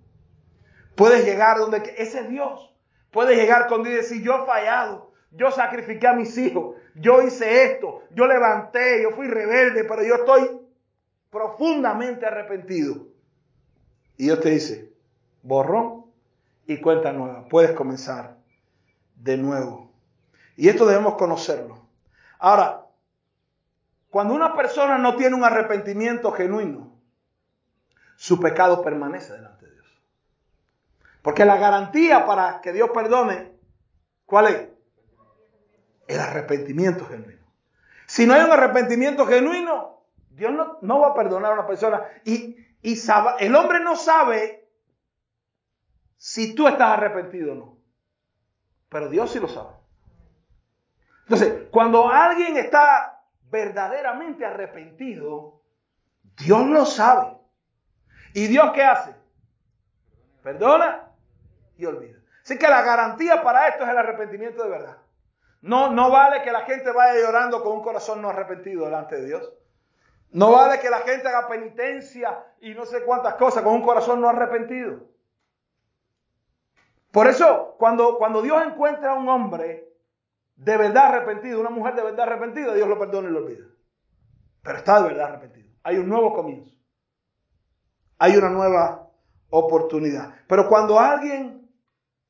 Puedes 0.94 1.24
llegar 1.24 1.58
donde... 1.58 1.78
Ese 1.96 2.20
es 2.20 2.28
Dios. 2.28 2.72
Puedes 3.10 3.36
llegar 3.36 3.66
con 3.66 3.82
Dios 3.82 3.94
y 3.94 3.96
decir, 3.98 4.22
yo 4.22 4.42
he 4.42 4.46
fallado. 4.46 5.12
Yo 5.32 5.50
sacrifiqué 5.50 6.06
a 6.06 6.12
mis 6.12 6.36
hijos. 6.38 6.76
Yo 6.94 7.22
hice 7.22 7.64
esto. 7.64 8.02
Yo 8.12 8.26
levanté. 8.26 9.02
Yo 9.02 9.10
fui 9.10 9.26
rebelde, 9.26 9.84
pero 9.84 10.02
yo 10.02 10.16
estoy 10.16 10.60
profundamente 11.30 12.26
arrepentido. 12.26 13.07
Y 14.18 14.24
Dios 14.24 14.40
te 14.40 14.50
dice, 14.50 14.92
borrón 15.42 16.04
y 16.66 16.78
cuenta 16.80 17.12
nueva. 17.12 17.48
Puedes 17.48 17.72
comenzar 17.72 18.36
de 19.16 19.38
nuevo. 19.38 19.90
Y 20.56 20.68
esto 20.68 20.84
debemos 20.84 21.14
conocerlo. 21.14 21.86
Ahora, 22.38 22.84
cuando 24.10 24.34
una 24.34 24.54
persona 24.54 24.98
no 24.98 25.16
tiene 25.16 25.36
un 25.36 25.44
arrepentimiento 25.44 26.32
genuino, 26.32 26.92
su 28.16 28.40
pecado 28.40 28.82
permanece 28.82 29.32
delante 29.32 29.66
de 29.66 29.72
Dios. 29.72 29.86
Porque 31.22 31.44
la 31.44 31.56
garantía 31.56 32.26
para 32.26 32.60
que 32.60 32.72
Dios 32.72 32.90
perdone, 32.92 33.52
¿cuál 34.26 34.46
es? 34.48 34.68
El 36.08 36.18
arrepentimiento 36.18 37.06
genuino. 37.06 37.46
Si 38.06 38.26
no 38.26 38.34
hay 38.34 38.42
un 38.42 38.50
arrepentimiento 38.50 39.26
genuino, 39.26 40.02
Dios 40.30 40.52
no, 40.80 41.00
va 41.00 41.08
a 41.08 41.14
perdonar 41.14 41.52
a 41.52 41.54
una 41.54 41.66
persona. 41.66 42.02
Y, 42.24 42.56
y 42.82 42.98
el 43.40 43.56
hombre 43.56 43.80
no 43.80 43.96
sabe 43.96 44.68
si 46.16 46.54
tú 46.54 46.68
estás 46.68 46.90
arrepentido 46.90 47.52
o 47.52 47.54
no. 47.54 47.78
Pero 48.88 49.08
Dios 49.08 49.30
sí 49.30 49.40
lo 49.40 49.48
sabe. 49.48 49.74
Entonces, 51.24 51.68
cuando 51.70 52.08
alguien 52.08 52.56
está 52.56 53.22
verdaderamente 53.50 54.46
arrepentido, 54.46 55.62
Dios 56.38 56.66
lo 56.66 56.86
sabe. 56.86 57.36
¿Y 58.34 58.46
Dios 58.46 58.70
qué 58.72 58.82
hace? 58.82 59.14
Perdona 60.42 61.10
y 61.76 61.84
olvida. 61.84 62.18
Así 62.42 62.58
que 62.58 62.68
la 62.68 62.82
garantía 62.82 63.42
para 63.42 63.68
esto 63.68 63.84
es 63.84 63.90
el 63.90 63.98
arrepentimiento 63.98 64.62
de 64.62 64.70
verdad. 64.70 64.98
No, 65.60 65.90
no 65.90 66.10
vale 66.10 66.42
que 66.42 66.52
la 66.52 66.62
gente 66.62 66.92
vaya 66.92 67.20
llorando 67.20 67.62
con 67.62 67.72
un 67.72 67.82
corazón 67.82 68.22
no 68.22 68.30
arrepentido 68.30 68.84
delante 68.84 69.16
de 69.16 69.26
Dios. 69.26 69.52
No 70.30 70.52
vale 70.52 70.78
que 70.80 70.90
la 70.90 71.00
gente 71.00 71.26
haga 71.26 71.48
penitencia 71.48 72.44
y 72.60 72.74
no 72.74 72.84
sé 72.84 73.02
cuántas 73.04 73.34
cosas 73.34 73.62
con 73.62 73.74
un 73.74 73.82
corazón 73.82 74.20
no 74.20 74.28
arrepentido. 74.28 75.00
Por 77.10 77.26
eso, 77.26 77.74
cuando, 77.78 78.18
cuando 78.18 78.42
Dios 78.42 78.62
encuentra 78.66 79.12
a 79.12 79.14
un 79.14 79.28
hombre 79.28 79.88
de 80.56 80.76
verdad 80.76 81.14
arrepentido, 81.14 81.60
una 81.60 81.70
mujer 81.70 81.94
de 81.94 82.02
verdad 82.02 82.28
arrepentida, 82.28 82.74
Dios 82.74 82.88
lo 82.88 82.98
perdona 82.98 83.28
y 83.28 83.32
lo 83.32 83.38
olvida. 83.38 83.64
Pero 84.62 84.78
está 84.78 85.00
de 85.00 85.08
verdad 85.08 85.28
arrepentido. 85.28 85.68
Hay 85.82 85.96
un 85.96 86.08
nuevo 86.08 86.34
comienzo. 86.34 86.76
Hay 88.18 88.36
una 88.36 88.50
nueva 88.50 89.08
oportunidad. 89.50 90.34
Pero 90.46 90.68
cuando 90.68 90.98
alguien 90.98 91.70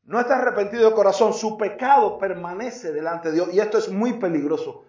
no 0.04 0.20
está 0.20 0.38
arrepentido 0.38 0.88
de 0.88 0.94
corazón, 0.94 1.34
su 1.34 1.56
pecado 1.56 2.18
permanece 2.18 2.92
delante 2.92 3.28
de 3.28 3.34
Dios. 3.34 3.54
Y 3.54 3.61
esto 3.61 3.78
es 3.78 3.88
muy 3.90 4.14
peligroso. 4.14 4.84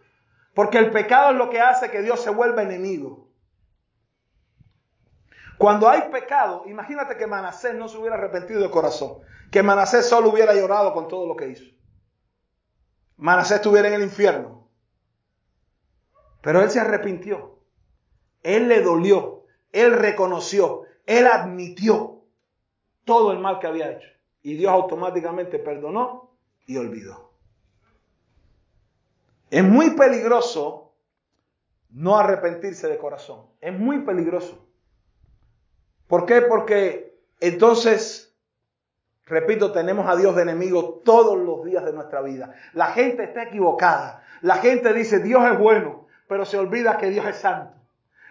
Porque 0.54 0.78
el 0.78 0.92
pecado 0.92 1.32
es 1.32 1.38
lo 1.38 1.50
que 1.50 1.62
hace 1.62 1.92
que 1.92 2.02
Dios 2.02 2.22
se 2.22 2.30
vuelva 2.30 2.64
enemigo. 2.64 3.30
Cuando 5.58 5.90
hay 5.90 6.10
pecado, 6.10 6.64
imagínate 6.68 7.18
que 7.18 7.28
Manasés 7.28 7.76
no 7.76 7.90
se 7.90 7.98
hubiera 7.98 8.16
arrepentido 8.16 8.62
de 8.62 8.72
corazón, 8.72 9.20
que 9.52 9.62
Manasés 9.62 10.08
solo 10.08 10.30
hubiera 10.30 10.54
llorado 10.54 10.94
con 10.94 11.08
todo 11.08 11.28
lo 11.28 11.36
que 11.36 11.50
hizo. 11.50 11.66
Manasés 13.18 13.58
estuviera 13.58 13.90
en 13.90 13.96
el 13.96 14.04
infierno. 14.04 14.70
Pero 16.42 16.62
él 16.62 16.70
se 16.70 16.80
arrepintió. 16.80 17.60
Él 18.44 18.70
le 18.70 18.82
dolió. 18.82 19.44
Él 19.74 19.94
reconoció. 19.94 20.84
Él 21.06 21.28
admitió 21.28 22.24
todo 23.04 23.34
el 23.34 23.40
mal 23.40 23.60
que 23.60 23.68
había 23.68 23.92
hecho. 23.92 24.08
Y 24.42 24.56
Dios 24.56 24.72
automáticamente 24.72 25.60
perdonó 25.60 26.32
y 26.66 26.78
olvidó. 26.78 27.29
Es 29.50 29.64
muy 29.64 29.92
peligroso 29.92 30.94
no 31.92 32.18
arrepentirse 32.18 32.88
de 32.88 32.98
corazón. 32.98 33.48
Es 33.62 33.78
muy 33.78 34.00
peligroso. 34.00 34.68
¿Por 36.08 36.26
qué? 36.26 36.42
Porque 36.42 37.20
entonces, 37.40 38.36
repito, 39.26 39.72
tenemos 39.72 40.08
a 40.08 40.16
Dios 40.16 40.36
de 40.36 40.44
enemigo 40.44 41.02
todos 41.04 41.38
los 41.38 41.64
días 41.64 41.86
de 41.86 41.94
nuestra 41.94 42.22
vida. 42.22 42.54
La 42.74 42.88
gente 42.88 43.24
está 43.24 43.44
equivocada. 43.44 44.24
La 44.42 44.56
gente 44.56 44.94
dice 44.94 45.20
Dios 45.20 45.44
es 45.52 45.58
bueno, 45.58 46.08
pero 46.28 46.46
se 46.46 46.58
olvida 46.58 46.98
que 46.98 47.10
Dios 47.10 47.26
es 47.26 47.38
santo. 47.38 47.76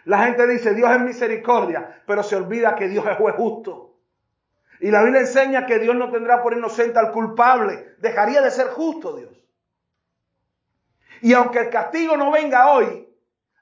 La 0.05 0.25
gente 0.25 0.47
dice 0.47 0.75
Dios 0.75 0.91
es 0.91 1.01
misericordia, 1.01 2.03
pero 2.07 2.23
se 2.23 2.37
olvida 2.37 2.77
que 2.77 2.89
Dios 2.89 3.05
es 3.07 3.17
justo. 3.37 3.97
Y 4.81 4.91
la 4.91 5.03
Biblia 5.03 5.21
enseña 5.21 5.67
que 5.67 5.79
Dios 5.79 5.97
no 5.97 6.11
tendrá 6.11 6.43
por 6.43 6.55
inocente 6.55 6.99
al 6.99 7.13
culpable. 7.13 7.95
Dejaría 7.99 8.41
de 8.41 8.51
ser 8.51 8.69
justo 8.69 9.17
Dios. 9.17 9.31
Y 11.21 11.33
aunque 11.33 11.61
el 11.61 11.71
castigo 11.71 12.17
no 12.17 12.31
venga 12.31 12.73
hoy, 12.73 13.09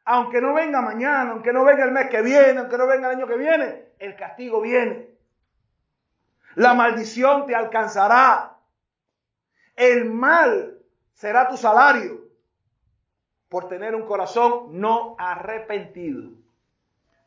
aunque 0.05 0.41
no 0.41 0.55
venga 0.55 0.81
mañana, 0.81 1.33
aunque 1.33 1.53
no 1.53 1.65
venga 1.65 1.85
el 1.85 1.91
mes 1.91 2.09
que 2.09 2.23
viene, 2.23 2.61
aunque 2.61 2.79
no 2.79 2.87
venga 2.87 3.11
el 3.11 3.17
año 3.17 3.27
que 3.27 3.37
viene, 3.37 3.87
el 3.99 4.17
castigo 4.17 4.61
viene. 4.61 5.11
La 6.55 6.75
maldición 6.75 7.47
te 7.47 7.55
alcanzará. 7.55 8.57
El 9.75 10.07
mal 10.07 10.79
será 11.13 11.49
tu 11.49 11.57
salario 11.57 12.27
por 13.49 13.69
tener 13.69 13.95
un 13.95 14.07
corazón 14.07 14.81
no 14.81 15.17
arrepentido. 15.19 16.31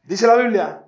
Dice 0.03 0.25
la 0.25 0.35
Biblia, 0.35 0.83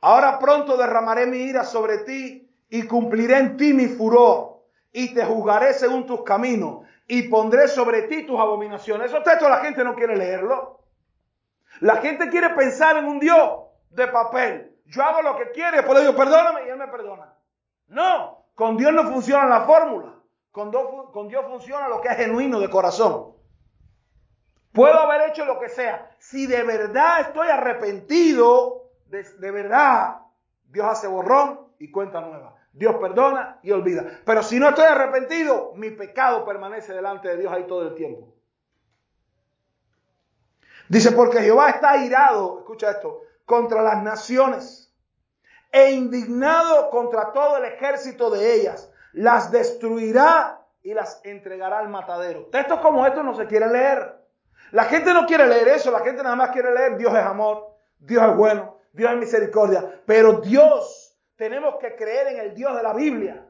ahora 0.00 0.38
pronto 0.38 0.76
derramaré 0.76 1.26
mi 1.26 1.38
ira 1.38 1.64
sobre 1.64 1.98
ti 1.98 2.48
y 2.68 2.82
cumpliré 2.84 3.38
en 3.38 3.56
ti 3.56 3.72
mi 3.72 3.86
furor 3.88 4.62
y 4.92 5.14
te 5.14 5.24
juzgaré 5.24 5.74
según 5.74 6.06
tus 6.06 6.22
caminos 6.22 6.86
y 7.10 7.24
pondré 7.24 7.66
sobre 7.66 8.02
ti 8.02 8.24
tus 8.24 8.38
abominaciones. 8.38 9.10
Esos 9.10 9.24
textos 9.24 9.50
la 9.50 9.58
gente 9.58 9.82
no 9.82 9.96
quiere 9.96 10.16
leerlo. 10.16 10.78
La 11.80 11.96
gente 11.96 12.30
quiere 12.30 12.50
pensar 12.50 12.96
en 12.98 13.06
un 13.06 13.18
Dios 13.18 13.62
de 13.90 14.06
papel. 14.06 14.76
Yo 14.86 15.02
hago 15.02 15.20
lo 15.20 15.36
que 15.36 15.50
quiere, 15.50 15.78
después 15.78 15.98
le 15.98 16.06
digo, 16.06 16.16
perdóname 16.16 16.66
y 16.66 16.68
Él 16.68 16.76
me 16.76 16.86
perdona. 16.86 17.34
No, 17.88 18.44
con 18.54 18.76
Dios 18.76 18.92
no 18.92 19.10
funciona 19.10 19.46
la 19.46 19.62
fórmula. 19.62 20.14
Con 20.52 20.70
Dios, 20.70 20.84
con 21.12 21.26
Dios 21.26 21.44
funciona 21.46 21.88
lo 21.88 22.00
que 22.00 22.10
es 22.10 22.16
genuino 22.16 22.60
de 22.60 22.70
corazón. 22.70 23.34
Puedo 24.72 25.00
haber 25.00 25.30
hecho 25.30 25.44
lo 25.44 25.58
que 25.58 25.68
sea. 25.68 26.14
Si 26.20 26.46
de 26.46 26.62
verdad 26.62 27.22
estoy 27.22 27.48
arrepentido, 27.48 28.84
de, 29.06 29.24
de 29.24 29.50
verdad, 29.50 30.18
Dios 30.68 30.86
hace 30.86 31.08
borrón 31.08 31.72
y 31.80 31.90
cuenta 31.90 32.20
nueva. 32.20 32.54
Dios 32.72 32.96
perdona 32.96 33.58
y 33.62 33.72
olvida. 33.72 34.04
Pero 34.24 34.42
si 34.42 34.58
no 34.58 34.68
estoy 34.68 34.84
arrepentido, 34.84 35.72
mi 35.74 35.90
pecado 35.90 36.44
permanece 36.44 36.92
delante 36.92 37.28
de 37.28 37.36
Dios 37.36 37.52
ahí 37.52 37.64
todo 37.66 37.88
el 37.88 37.94
tiempo. 37.94 38.34
Dice, 40.88 41.12
porque 41.12 41.40
Jehová 41.40 41.70
está 41.70 41.96
irado, 41.98 42.58
escucha 42.60 42.90
esto, 42.90 43.22
contra 43.44 43.82
las 43.82 44.02
naciones 44.02 44.92
e 45.72 45.92
indignado 45.92 46.90
contra 46.90 47.32
todo 47.32 47.58
el 47.58 47.64
ejército 47.64 48.30
de 48.30 48.54
ellas. 48.54 48.92
Las 49.12 49.50
destruirá 49.50 50.60
y 50.82 50.94
las 50.94 51.20
entregará 51.24 51.78
al 51.78 51.88
matadero. 51.88 52.46
Textos 52.46 52.80
como 52.80 53.06
estos 53.06 53.24
no 53.24 53.34
se 53.34 53.46
quieren 53.46 53.72
leer. 53.72 54.16
La 54.72 54.84
gente 54.84 55.12
no 55.12 55.26
quiere 55.26 55.46
leer 55.46 55.68
eso, 55.68 55.90
la 55.90 56.00
gente 56.00 56.22
nada 56.22 56.36
más 56.36 56.50
quiere 56.50 56.72
leer 56.72 56.96
Dios 56.96 57.12
es 57.12 57.24
amor, 57.24 57.74
Dios 57.98 58.22
es 58.22 58.36
bueno, 58.36 58.78
Dios 58.92 59.12
es 59.12 59.18
misericordia. 59.18 60.00
Pero 60.06 60.40
Dios, 60.40 60.99
tenemos 61.40 61.76
que 61.80 61.96
creer 61.96 62.26
en 62.34 62.40
el 62.40 62.54
Dios 62.54 62.76
de 62.76 62.82
la 62.82 62.92
Biblia. 62.92 63.46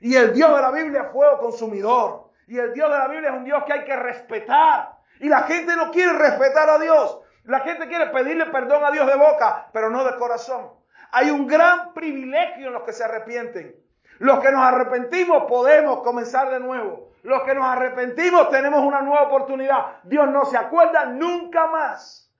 Y 0.00 0.16
el 0.16 0.32
Dios 0.32 0.56
de 0.56 0.62
la 0.62 0.70
Biblia 0.70 1.02
es 1.02 1.12
fuego 1.12 1.38
consumidor. 1.38 2.30
Y 2.46 2.58
el 2.58 2.72
Dios 2.72 2.90
de 2.90 2.96
la 2.96 3.08
Biblia 3.08 3.28
es 3.28 3.36
un 3.36 3.44
Dios 3.44 3.62
que 3.64 3.74
hay 3.74 3.84
que 3.84 3.94
respetar. 3.94 4.96
Y 5.20 5.28
la 5.28 5.42
gente 5.42 5.76
no 5.76 5.90
quiere 5.90 6.14
respetar 6.14 6.70
a 6.70 6.78
Dios. 6.78 7.20
La 7.44 7.60
gente 7.60 7.88
quiere 7.88 8.06
pedirle 8.06 8.46
perdón 8.46 8.82
a 8.86 8.90
Dios 8.90 9.06
de 9.06 9.16
boca, 9.16 9.68
pero 9.74 9.90
no 9.90 10.02
de 10.04 10.16
corazón. 10.16 10.70
Hay 11.12 11.30
un 11.30 11.46
gran 11.46 11.92
privilegio 11.92 12.68
en 12.68 12.72
los 12.72 12.84
que 12.84 12.94
se 12.94 13.04
arrepienten. 13.04 13.76
Los 14.18 14.40
que 14.40 14.50
nos 14.50 14.62
arrepentimos 14.62 15.44
podemos 15.46 16.02
comenzar 16.02 16.50
de 16.50 16.58
nuevo. 16.58 17.12
Los 17.22 17.42
que 17.42 17.54
nos 17.54 17.66
arrepentimos 17.66 18.48
tenemos 18.48 18.82
una 18.82 19.02
nueva 19.02 19.24
oportunidad. 19.24 20.02
Dios 20.04 20.26
no 20.30 20.46
se 20.46 20.56
acuerda 20.56 21.04
nunca 21.04 21.66
más 21.66 22.32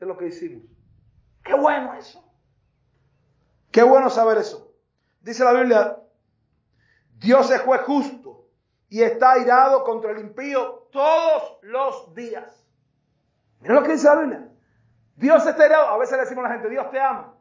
de 0.00 0.06
lo 0.06 0.18
que 0.18 0.26
hicimos. 0.26 0.64
Qué 1.44 1.54
bueno 1.54 1.94
eso. 1.94 2.31
Qué 3.72 3.82
bueno 3.82 4.10
saber 4.10 4.38
eso. 4.38 4.70
Dice 5.22 5.42
la 5.44 5.52
Biblia, 5.52 5.96
Dios 7.18 7.50
es 7.50 7.60
juez 7.62 7.80
justo 7.82 8.48
y 8.88 9.02
está 9.02 9.32
airado 9.32 9.82
contra 9.82 10.10
el 10.10 10.18
impío 10.18 10.88
todos 10.92 11.58
los 11.62 12.14
días. 12.14 12.68
Mira 13.60 13.74
lo 13.74 13.82
que 13.82 13.92
dice 13.92 14.06
la 14.06 14.16
Biblia. 14.16 14.48
Dios 15.16 15.46
está 15.46 15.66
irado. 15.66 15.88
A 15.88 15.96
veces 15.96 16.16
le 16.16 16.24
decimos 16.24 16.44
a 16.44 16.48
la 16.48 16.54
gente, 16.54 16.68
Dios 16.68 16.90
te 16.90 17.00
ama. 17.00 17.34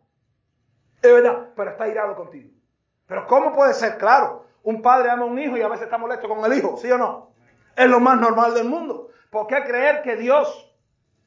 Es 1.02 1.12
verdad, 1.12 1.50
pero 1.56 1.72
está 1.72 1.88
irado 1.88 2.16
contigo. 2.16 2.50
Pero 3.08 3.28
¿cómo 3.28 3.54
puede 3.54 3.74
ser? 3.74 3.98
Claro, 3.98 4.46
un 4.64 4.82
padre 4.82 5.10
ama 5.10 5.24
a 5.24 5.26
un 5.26 5.38
hijo 5.38 5.58
y 5.58 5.62
a 5.62 5.68
veces 5.68 5.86
está 5.86 5.98
molesto 5.98 6.30
con 6.30 6.46
el 6.46 6.58
hijo, 6.58 6.78
¿sí 6.78 6.90
o 6.92 6.98
no? 6.98 7.34
Es 7.76 7.90
lo 7.90 8.00
más 8.00 8.20
normal 8.20 8.54
del 8.54 8.70
mundo. 8.70 9.10
¿Por 9.30 9.48
qué 9.48 9.64
creer 9.64 10.02
que 10.04 10.16
Dios 10.16 10.74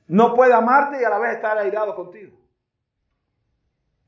no 0.07 0.35
puede 0.35 0.55
amarte 0.55 1.01
y 1.01 1.05
a 1.05 1.11
la 1.11 1.19
vez 1.19 1.35
estar 1.35 1.59
airado 1.59 1.95
contigo? 1.95 2.39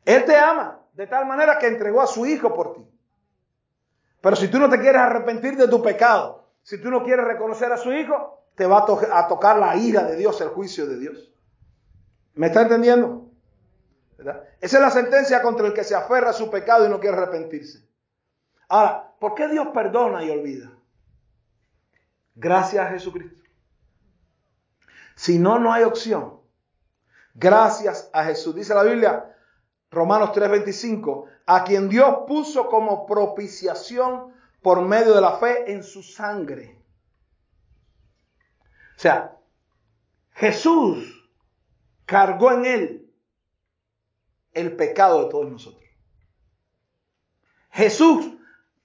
Él 0.05 0.25
te 0.25 0.37
ama 0.37 0.86
de 0.97 1.07
tal 1.07 1.27
manera 1.27 1.59
que 1.59 1.67
entregó 1.67 2.01
a 2.01 2.07
su 2.07 2.25
hijo 2.25 2.55
por 2.55 2.75
ti. 2.75 2.91
Pero 4.23 4.35
si 4.35 4.49
tú 4.49 4.59
no 4.59 4.71
te 4.71 4.81
quieres 4.81 5.03
arrepentir 5.03 5.57
de 5.57 5.69
tu 5.69 5.83
pecado, 5.83 6.49
si 6.63 6.81
tú 6.81 6.91
no 6.91 7.05
quieres 7.05 7.27
reconocer 7.27 7.71
a 7.71 7.77
su 7.77 7.93
hijo, 7.93 8.43
te 8.55 8.67
va 8.67 8.87
a, 9.13 9.29
tocar 9.29 9.59
la 9.59 9.77
ira 9.77 10.05
de 10.05 10.17
Dios, 10.17 10.41
el 10.41 10.49
juicio 10.49 10.87
de 10.87 10.99
Dios. 10.99 11.33
¿Me 12.35 12.47
está 12.47 12.63
entendiendo? 12.63 13.31
Esa 14.19 14.77
es 14.79 14.81
la 14.81 14.91
sentencia 14.91 15.43
contra 15.43 15.67
el 15.67 15.75
que 15.75 15.85
se 15.85 15.95
aferra 15.95 16.31
a 16.31 16.33
su 16.33 16.51
pecado 16.51 16.87
y 16.87 16.89
no 16.89 16.99
quiere 16.99 17.19
arrepentirse. 17.19 17.87
Ahora, 18.69 19.13
¿por 19.21 19.35
qué 19.35 19.49
Dios 19.49 19.69
perdona 19.75 20.25
y 20.25 20.31
olvida? 20.31 20.73
Gracias 22.35 22.87
a 22.87 22.89
Jesucristo. 22.89 23.43
Si 25.15 25.39
no, 25.39 25.59
no 25.59 25.73
hay 25.75 25.85
opción. 25.85 26.41
Gracias 27.35 28.09
a 28.15 28.25
Jesús. 28.25 28.55
Dice 28.55 28.75
la 28.75 28.83
Biblia, 28.83 29.36
Romanos 29.97 30.33
3:25, 30.33 31.25
a 31.47 31.65
quien 31.65 31.89
Dios 31.89 32.25
puso 32.29 32.69
como 32.69 33.07
propiciación 33.07 34.31
por 34.61 34.83
medio 34.83 35.15
de 35.15 35.23
la 35.23 35.39
fe 35.39 35.73
en 35.73 35.83
su 35.83 36.03
sangre. 36.03 36.79
O 38.95 38.99
sea, 38.99 39.39
Jesús 40.35 41.27
cargó 42.05 42.53
en 42.53 42.67
él 42.67 43.11
el 44.53 44.77
pecado 44.77 45.25
de 45.25 45.31
todos 45.31 45.51
nosotros. 45.51 45.83
Jesús 47.71 48.35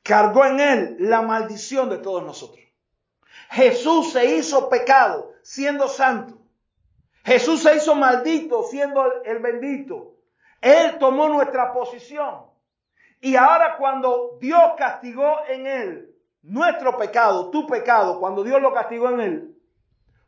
cargó 0.04 0.46
en 0.46 0.62
él 0.62 0.96
la 1.00 1.22
maldición 1.22 1.90
de 1.90 1.98
todos 1.98 2.24
nosotros. 2.24 2.66
Jesús 3.50 4.14
se 4.14 4.38
hizo 4.38 4.70
pecado 4.70 5.34
siendo 5.42 5.90
santo. 5.90 6.38
Jesús 7.26 7.64
se 7.64 7.76
hizo 7.76 7.96
maldito 7.96 8.64
siendo 8.64 9.24
el 9.24 9.40
bendito. 9.40 10.21
Él 10.62 11.00
tomó 11.00 11.28
nuestra 11.28 11.74
posición. 11.74 12.46
Y 13.20 13.36
ahora 13.36 13.78
cuando 13.78 14.38
Dios 14.40 14.74
castigó 14.78 15.40
en 15.48 15.68
él 15.68 16.16
nuestro 16.44 16.98
pecado, 16.98 17.50
tu 17.50 17.68
pecado, 17.68 18.20
cuando 18.20 18.44
Dios 18.44 18.62
lo 18.62 18.74
castigó 18.74 19.10
en 19.10 19.22
él, 19.22 19.58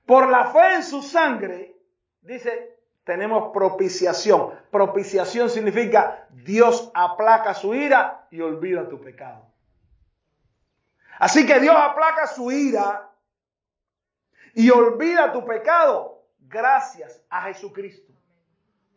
por 0.06 0.30
la 0.30 0.46
fe 0.52 0.76
en 0.76 0.84
su 0.84 1.02
sangre, 1.02 1.76
dice, 2.22 2.78
tenemos 3.04 3.52
propiciación. 3.54 4.54
Propiciación 4.72 5.50
significa 5.50 6.28
Dios 6.30 6.92
aplaca 6.94 7.54
su 7.54 7.74
ira 7.74 8.28
y 8.32 8.42
olvida 8.42 8.88
tu 8.88 9.00
pecado. 9.00 9.48
Así 11.20 11.46
que 11.46 11.60
Dios 11.60 11.76
aplaca 11.78 12.28
su 12.28 12.52
ira 12.52 13.10
y 14.54 14.70
olvida 14.70 15.32
tu 15.32 15.46
pecado 15.46 16.26
gracias 16.40 17.24
a 17.30 17.44
Jesucristo. 17.44 18.13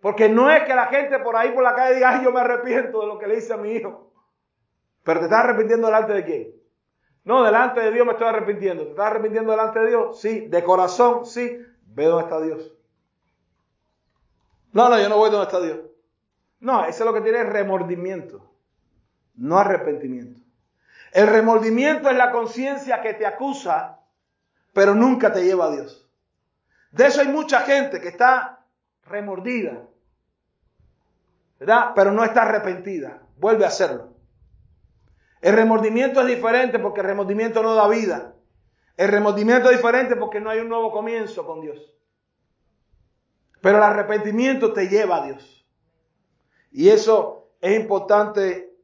Porque 0.07 0.29
no 0.29 0.49
es 0.49 0.63
que 0.63 0.73
la 0.73 0.87
gente 0.87 1.19
por 1.19 1.35
ahí 1.35 1.51
por 1.51 1.65
la 1.65 1.75
calle 1.75 1.97
diga, 1.97 2.11
Ay, 2.11 2.23
yo 2.23 2.31
me 2.31 2.39
arrepiento 2.39 3.01
de 3.01 3.09
lo 3.09 3.19
que 3.19 3.27
le 3.27 3.39
hice 3.39 3.53
a 3.53 3.57
mi 3.57 3.73
hijo. 3.73 4.13
Pero 5.03 5.19
te 5.19 5.27
estás 5.27 5.41
arrepintiendo 5.41 5.89
delante 5.89 6.13
de 6.13 6.25
quién? 6.25 6.55
No, 7.25 7.43
delante 7.43 7.81
de 7.81 7.91
Dios 7.91 8.07
me 8.07 8.13
estoy 8.13 8.29
arrepintiendo. 8.29 8.85
¿Te 8.85 8.91
estás 8.91 9.07
arrepintiendo 9.07 9.51
delante 9.51 9.81
de 9.81 9.89
Dios? 9.89 10.21
Sí. 10.21 10.47
¿De 10.47 10.63
corazón? 10.63 11.27
Sí. 11.27 11.61
Ve 11.87 12.05
dónde 12.05 12.23
está 12.23 12.41
Dios. 12.41 12.73
No, 14.71 14.89
no, 14.89 14.97
yo 15.01 15.09
no 15.09 15.17
voy 15.17 15.29
donde 15.29 15.47
está 15.47 15.61
Dios. 15.61 15.81
No, 16.61 16.85
eso 16.85 17.03
es 17.03 17.05
lo 17.05 17.13
que 17.13 17.23
tiene 17.23 17.43
remordimiento, 17.43 18.49
no 19.35 19.59
arrepentimiento. 19.59 20.41
El 21.11 21.27
remordimiento 21.27 22.11
es 22.11 22.17
la 22.17 22.31
conciencia 22.31 23.03
que 23.03 23.15
te 23.15 23.27
acusa, 23.27 23.99
pero 24.73 24.95
nunca 24.95 25.33
te 25.33 25.43
lleva 25.43 25.65
a 25.65 25.71
Dios. 25.73 26.09
De 26.93 27.07
eso 27.07 27.23
hay 27.23 27.27
mucha 27.27 27.63
gente 27.63 28.01
que 28.01 28.07
está 28.07 28.57
remordida, 29.09 29.86
¿verdad? 31.59 31.93
Pero 31.95 32.13
no 32.13 32.25
está 32.25 32.43
arrepentida. 32.43 33.23
Vuelve 33.39 33.65
a 33.65 33.69
hacerlo. 33.69 34.15
El 35.41 35.55
remordimiento 35.55 36.21
es 36.21 36.27
diferente 36.27 36.79
porque 36.79 37.01
el 37.01 37.07
remordimiento 37.07 37.63
no 37.63 37.75
da 37.75 37.89
vida. 37.89 38.35
El 38.97 39.09
remordimiento 39.09 39.71
es 39.71 39.77
diferente 39.77 40.17
porque 40.17 40.41
no 40.41 40.51
hay 40.51 40.61
un 40.61 40.69
nuevo 40.69 40.91
comienzo 40.91 41.47
con 41.47 41.61
Dios. 41.61 41.95
Pero 43.61 43.79
el 43.79 43.85
arrepentimiento 43.85 44.73
te 44.73 44.89
lleva 44.89 45.17
a 45.17 45.27
Dios. 45.27 45.67
Y 46.73 46.89
eso 46.89 47.51
es 47.61 47.79
importante 47.79 48.75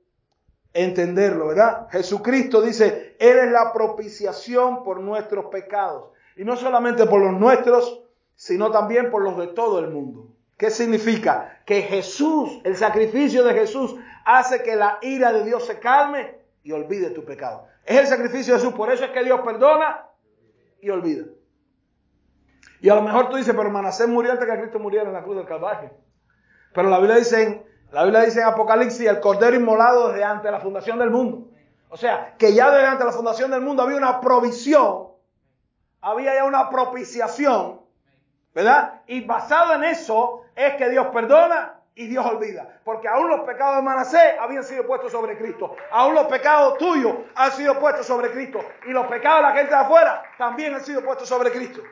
entenderlo, 0.72 1.48
¿verdad? 1.48 1.88
Jesucristo 1.90 2.62
dice, 2.62 3.16
Él 3.18 3.38
es 3.38 3.52
la 3.52 3.72
propiciación 3.72 4.82
por 4.82 5.00
nuestros 5.00 5.46
pecados. 5.46 6.10
Y 6.36 6.44
no 6.44 6.56
solamente 6.56 7.06
por 7.06 7.20
los 7.20 7.38
nuestros, 7.38 8.02
sino 8.34 8.70
también 8.70 9.10
por 9.10 9.22
los 9.22 9.36
de 9.36 9.48
todo 9.48 9.78
el 9.78 9.90
mundo. 9.90 10.31
¿Qué 10.62 10.70
significa? 10.70 11.58
Que 11.66 11.82
Jesús, 11.82 12.60
el 12.62 12.76
sacrificio 12.76 13.42
de 13.42 13.52
Jesús, 13.52 13.96
hace 14.24 14.62
que 14.62 14.76
la 14.76 14.98
ira 15.02 15.32
de 15.32 15.44
Dios 15.44 15.66
se 15.66 15.80
calme 15.80 16.36
y 16.62 16.70
olvide 16.70 17.10
tu 17.10 17.24
pecado. 17.24 17.66
Es 17.84 17.98
el 17.98 18.06
sacrificio 18.06 18.54
de 18.54 18.60
Jesús, 18.60 18.72
por 18.72 18.92
eso 18.92 19.04
es 19.04 19.10
que 19.10 19.24
Dios 19.24 19.40
perdona 19.40 20.06
y 20.80 20.88
olvida. 20.90 21.24
Y 22.80 22.88
a 22.88 22.94
lo 22.94 23.02
mejor 23.02 23.28
tú 23.28 23.38
dices, 23.38 23.52
pero 23.56 23.70
Manasés 23.70 24.06
murió 24.06 24.30
antes 24.30 24.48
que 24.48 24.56
Cristo 24.56 24.78
muriera 24.78 25.08
en 25.08 25.14
la 25.14 25.24
cruz 25.24 25.34
del 25.34 25.46
Calvario. 25.46 25.90
Pero 26.72 26.90
la 26.90 26.98
Biblia 26.98 27.16
dice 27.16 27.42
en, 27.42 27.66
la 27.90 28.04
Biblia 28.04 28.20
dice 28.20 28.38
en 28.38 28.46
Apocalipsis, 28.46 29.08
el 29.08 29.18
cordero 29.18 29.56
inmolado 29.56 30.10
desde 30.10 30.22
antes 30.22 30.44
de 30.44 30.52
la 30.52 30.60
fundación 30.60 30.96
del 31.00 31.10
mundo. 31.10 31.48
O 31.88 31.96
sea, 31.96 32.36
que 32.38 32.54
ya 32.54 32.70
desde 32.70 32.86
antes 32.86 33.00
de 33.00 33.06
la 33.06 33.16
fundación 33.16 33.50
del 33.50 33.62
mundo 33.62 33.82
había 33.82 33.96
una 33.96 34.20
provisión, 34.20 35.08
había 36.00 36.36
ya 36.36 36.44
una 36.44 36.70
propiciación 36.70 37.81
¿Verdad? 38.54 39.02
Y 39.06 39.24
basado 39.24 39.74
en 39.74 39.84
eso 39.84 40.42
es 40.54 40.74
que 40.74 40.90
Dios 40.90 41.06
perdona 41.08 41.74
y 41.94 42.06
Dios 42.06 42.24
olvida. 42.24 42.80
Porque 42.84 43.08
aún 43.08 43.28
los 43.28 43.40
pecados 43.40 43.76
de 43.76 43.82
Manasés 43.82 44.34
habían 44.40 44.64
sido 44.64 44.86
puestos 44.86 45.12
sobre 45.12 45.36
Cristo. 45.38 45.76
Aún 45.90 46.14
los 46.14 46.26
pecados 46.26 46.78
tuyos 46.78 47.14
han 47.34 47.52
sido 47.52 47.78
puestos 47.78 48.06
sobre 48.06 48.30
Cristo. 48.30 48.60
Y 48.86 48.90
los 48.90 49.06
pecados 49.06 49.38
de 49.38 49.48
la 49.48 49.54
gente 49.54 49.70
de 49.70 49.80
afuera 49.80 50.22
también 50.38 50.74
han 50.74 50.82
sido 50.82 51.02
puestos 51.02 51.28
sobre 51.28 51.50
Cristo. 51.50 51.82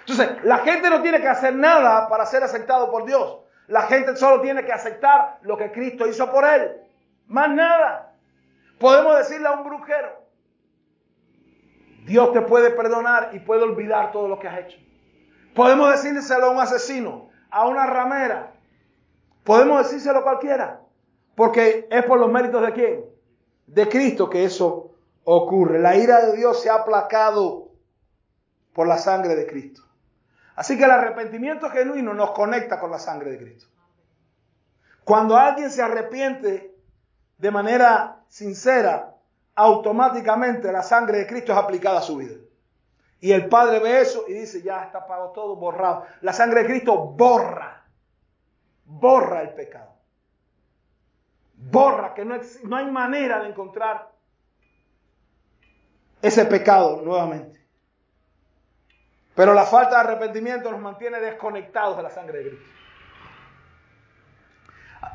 Entonces, 0.00 0.42
la 0.44 0.58
gente 0.58 0.88
no 0.88 1.02
tiene 1.02 1.20
que 1.20 1.28
hacer 1.28 1.54
nada 1.54 2.08
para 2.08 2.24
ser 2.24 2.42
aceptado 2.42 2.90
por 2.90 3.04
Dios. 3.04 3.40
La 3.66 3.82
gente 3.82 4.16
solo 4.16 4.40
tiene 4.40 4.64
que 4.64 4.72
aceptar 4.72 5.38
lo 5.42 5.58
que 5.58 5.70
Cristo 5.70 6.06
hizo 6.06 6.30
por 6.32 6.46
él. 6.46 6.80
Más 7.26 7.50
nada. 7.50 8.14
Podemos 8.80 9.18
decirle 9.18 9.48
a 9.48 9.52
un 9.52 9.64
brujero, 9.64 10.08
Dios 12.06 12.32
te 12.32 12.40
puede 12.40 12.70
perdonar 12.70 13.30
y 13.32 13.40
puede 13.40 13.64
olvidar 13.64 14.12
todo 14.12 14.28
lo 14.28 14.38
que 14.38 14.48
has 14.48 14.60
hecho. 14.60 14.78
Podemos 15.58 15.90
decírselo 15.90 16.46
a 16.46 16.50
un 16.50 16.60
asesino, 16.60 17.30
a 17.50 17.66
una 17.66 17.84
ramera. 17.84 18.52
Podemos 19.42 19.82
decírselo 19.82 20.20
a 20.20 20.22
cualquiera. 20.22 20.82
Porque 21.34 21.88
es 21.90 22.04
por 22.04 22.20
los 22.20 22.30
méritos 22.30 22.62
de 22.64 22.72
quién? 22.72 23.04
De 23.66 23.88
Cristo 23.88 24.30
que 24.30 24.44
eso 24.44 24.94
ocurre. 25.24 25.80
La 25.80 25.96
ira 25.96 26.24
de 26.26 26.36
Dios 26.36 26.62
se 26.62 26.70
ha 26.70 26.74
aplacado 26.74 27.72
por 28.72 28.86
la 28.86 28.98
sangre 28.98 29.34
de 29.34 29.48
Cristo. 29.48 29.82
Así 30.54 30.78
que 30.78 30.84
el 30.84 30.92
arrepentimiento 30.92 31.68
genuino 31.70 32.14
nos 32.14 32.30
conecta 32.30 32.78
con 32.78 32.92
la 32.92 33.00
sangre 33.00 33.32
de 33.32 33.38
Cristo. 33.38 33.66
Cuando 35.02 35.36
alguien 35.36 35.72
se 35.72 35.82
arrepiente 35.82 36.72
de 37.36 37.50
manera 37.50 38.22
sincera, 38.28 39.16
automáticamente 39.56 40.70
la 40.70 40.84
sangre 40.84 41.18
de 41.18 41.26
Cristo 41.26 41.50
es 41.50 41.58
aplicada 41.58 41.98
a 41.98 42.02
su 42.02 42.16
vida. 42.18 42.36
Y 43.20 43.32
el 43.32 43.48
Padre 43.48 43.80
ve 43.80 44.00
eso 44.00 44.24
y 44.28 44.32
dice, 44.32 44.62
ya 44.62 44.84
está 44.84 45.06
pago 45.06 45.30
todo, 45.32 45.56
borrado. 45.56 46.04
La 46.20 46.32
sangre 46.32 46.62
de 46.62 46.68
Cristo 46.68 46.96
borra, 46.96 47.84
borra 48.84 49.42
el 49.42 49.54
pecado. 49.54 49.92
Borra, 51.54 52.14
que 52.14 52.24
no, 52.24 52.38
no 52.64 52.76
hay 52.76 52.86
manera 52.86 53.42
de 53.42 53.48
encontrar 53.48 54.12
ese 56.22 56.44
pecado 56.44 57.02
nuevamente. 57.02 57.58
Pero 59.34 59.52
la 59.52 59.64
falta 59.64 59.96
de 59.96 60.08
arrepentimiento 60.08 60.70
nos 60.70 60.80
mantiene 60.80 61.18
desconectados 61.20 61.96
de 61.96 62.02
la 62.04 62.10
sangre 62.10 62.38
de 62.38 62.50
Cristo. 62.50 62.70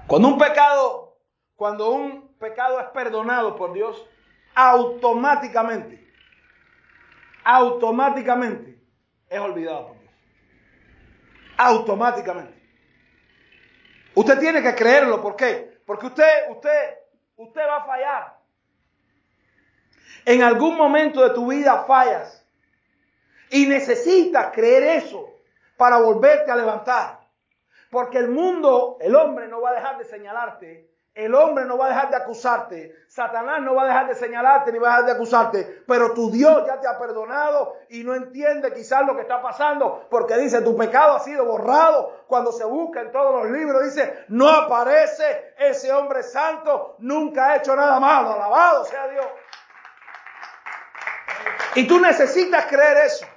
Cuando 0.08 0.28
un 0.28 0.38
pecado, 0.38 1.18
cuando 1.56 1.90
un 1.92 2.36
pecado 2.38 2.80
es 2.82 2.88
perdonado 2.88 3.56
por 3.56 3.72
Dios, 3.72 4.06
automáticamente 4.56 6.03
automáticamente 7.44 8.80
es 9.30 9.40
olvidado 9.40 9.88
por 9.88 10.00
Dios. 10.00 10.14
Automáticamente. 11.58 12.62
Usted 14.16 14.40
tiene 14.40 14.62
que 14.62 14.76
creerlo, 14.76 15.22
¿por 15.22 15.36
qué? 15.36 15.82
Porque 15.86 16.08
usted, 16.08 16.50
usted, 16.52 16.98
usted 17.36 17.62
va 17.62 17.78
a 17.78 17.86
fallar. 17.86 18.38
En 20.26 20.44
algún 20.44 20.78
momento 20.78 21.22
de 21.28 21.34
tu 21.34 21.48
vida 21.48 21.84
fallas. 21.86 22.46
Y 23.50 23.68
necesitas 23.68 24.52
creer 24.54 24.84
eso 25.04 25.30
para 25.78 25.98
volverte 25.98 26.50
a 26.50 26.56
levantar. 26.56 27.20
Porque 27.92 28.18
el 28.18 28.30
mundo, 28.30 28.98
el 29.02 29.16
hombre 29.16 29.48
no 29.48 29.62
va 29.62 29.72
a 29.72 29.74
dejar 29.74 29.98
de 29.98 30.06
señalarte 30.06 30.93
el 31.16 31.36
hombre 31.36 31.66
no 31.66 31.78
va 31.78 31.86
a 31.86 31.90
dejar 31.90 32.10
de 32.10 32.16
acusarte, 32.16 32.96
Satanás 33.08 33.62
no 33.62 33.76
va 33.76 33.84
a 33.84 33.88
dejar 33.88 34.08
de 34.08 34.16
señalarte 34.16 34.72
ni 34.72 34.80
va 34.80 34.88
a 34.88 34.92
dejar 34.92 35.06
de 35.06 35.12
acusarte, 35.12 35.84
pero 35.88 36.14
tu 36.14 36.32
Dios 36.32 36.66
ya 36.66 36.80
te 36.80 36.88
ha 36.88 36.98
perdonado 36.98 37.76
y 37.90 38.04
no 38.04 38.16
entiende 38.16 38.74
quizás 38.74 39.06
lo 39.06 39.16
que 39.16 39.22
está 39.22 39.40
pasando, 39.40 40.08
porque 40.10 40.36
dice, 40.38 40.62
tu 40.62 40.76
pecado 40.76 41.16
ha 41.16 41.20
sido 41.20 41.46
borrado. 41.46 42.24
Cuando 42.28 42.52
se 42.52 42.66
busca 42.66 43.02
en 43.02 43.12
todos 43.12 43.44
los 43.44 43.52
libros, 43.52 43.84
dice, 43.84 44.26
no 44.30 44.50
aparece 44.50 45.54
ese 45.60 45.94
hombre 45.94 46.24
santo, 46.24 46.96
nunca 46.98 47.50
ha 47.50 47.58
hecho 47.58 47.76
nada 47.76 48.00
malo, 48.00 48.34
alabado 48.34 48.86
sea 48.86 49.08
Dios. 49.08 49.28
Y 51.76 51.88
tú 51.88 52.00
necesitas 52.00 52.66
creer 52.66 52.98
eso, 53.06 53.28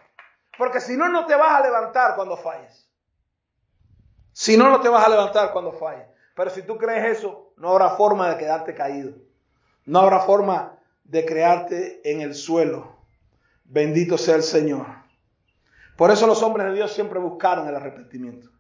porque 0.57 0.81
si 0.81 0.97
no, 0.97 1.09
no 1.09 1.27
te 1.27 1.37
vas 1.37 1.61
a 1.61 1.61
levantar 1.61 2.15
cuando 2.17 2.39
falles. 2.39 2.89
Si 4.33 4.57
no, 4.57 4.71
no 4.71 4.81
te 4.81 4.89
vas 4.89 5.05
a 5.05 5.11
levantar 5.11 5.53
cuando 5.53 5.73
falles. 5.73 6.16
Pero 6.37 6.51
si 6.51 6.63
tú 6.63 6.77
crees 6.77 7.19
eso, 7.19 7.53
no 7.57 7.71
habrá 7.71 7.97
forma 7.97 8.29
de 8.29 8.37
quedarte 8.37 8.75
caído. 8.75 9.15
No 9.87 10.01
habrá 10.01 10.21
forma 10.21 10.79
de 11.03 11.25
crearte 11.25 12.03
en 12.05 12.21
el 12.21 12.35
suelo. 12.35 12.99
Bendito 13.65 14.19
sea 14.19 14.37
el 14.37 14.43
Señor. 14.43 14.87
Por 15.97 16.11
eso 16.11 16.27
los 16.27 16.43
hombres 16.43 16.67
de 16.67 16.75
Dios 16.75 16.93
siempre 16.93 17.19
buscaron 17.19 17.67
el 17.67 17.75
arrepentimiento. 17.75 18.51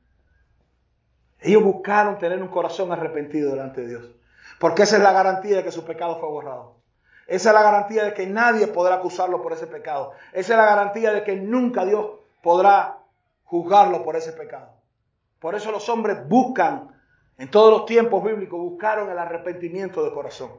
Ellos 1.39 1.63
buscaron 1.63 2.19
tener 2.19 2.41
un 2.41 2.49
corazón 2.49 2.91
arrepentido 2.93 3.51
delante 3.51 3.83
de 3.83 3.89
Dios. 3.89 4.11
Porque 4.59 4.85
esa 4.85 4.97
es 4.97 5.03
la 5.03 5.13
garantía 5.13 5.59
de 5.59 5.65
que 5.65 5.71
su 5.71 5.85
pecado 5.85 6.19
fue 6.19 6.31
borrado. 6.31 6.77
Esa 7.27 7.51
es 7.51 7.55
la 7.55 7.63
garantía 7.63 8.05
de 8.05 8.15
que 8.15 8.27
nadie 8.27 8.69
podrá 8.69 8.95
acusarlo 8.95 9.43
por 9.43 9.53
ese 9.53 9.67
pecado. 9.67 10.13
Esa 10.33 10.55
es 10.55 10.57
la 10.57 10.65
garantía 10.65 11.13
de 11.13 11.25
que 11.25 11.37
nunca 11.37 11.85
Dios 11.85 12.07
podrá 12.43 13.01
juzgarlo 13.45 14.03
por 14.03 14.17
ese 14.17 14.33
pecado. 14.33 14.71
Por 15.41 15.55
eso 15.55 15.71
los 15.71 15.89
hombres 15.91 16.27
buscan, 16.27 16.96
en 17.39 17.51
todos 17.51 17.71
los 17.71 17.87
tiempos 17.87 18.25
bíblicos, 18.25 18.59
buscaron 18.59 19.11
el 19.11 19.19
arrepentimiento 19.19 20.05
de 20.05 20.13
corazón. 20.13 20.51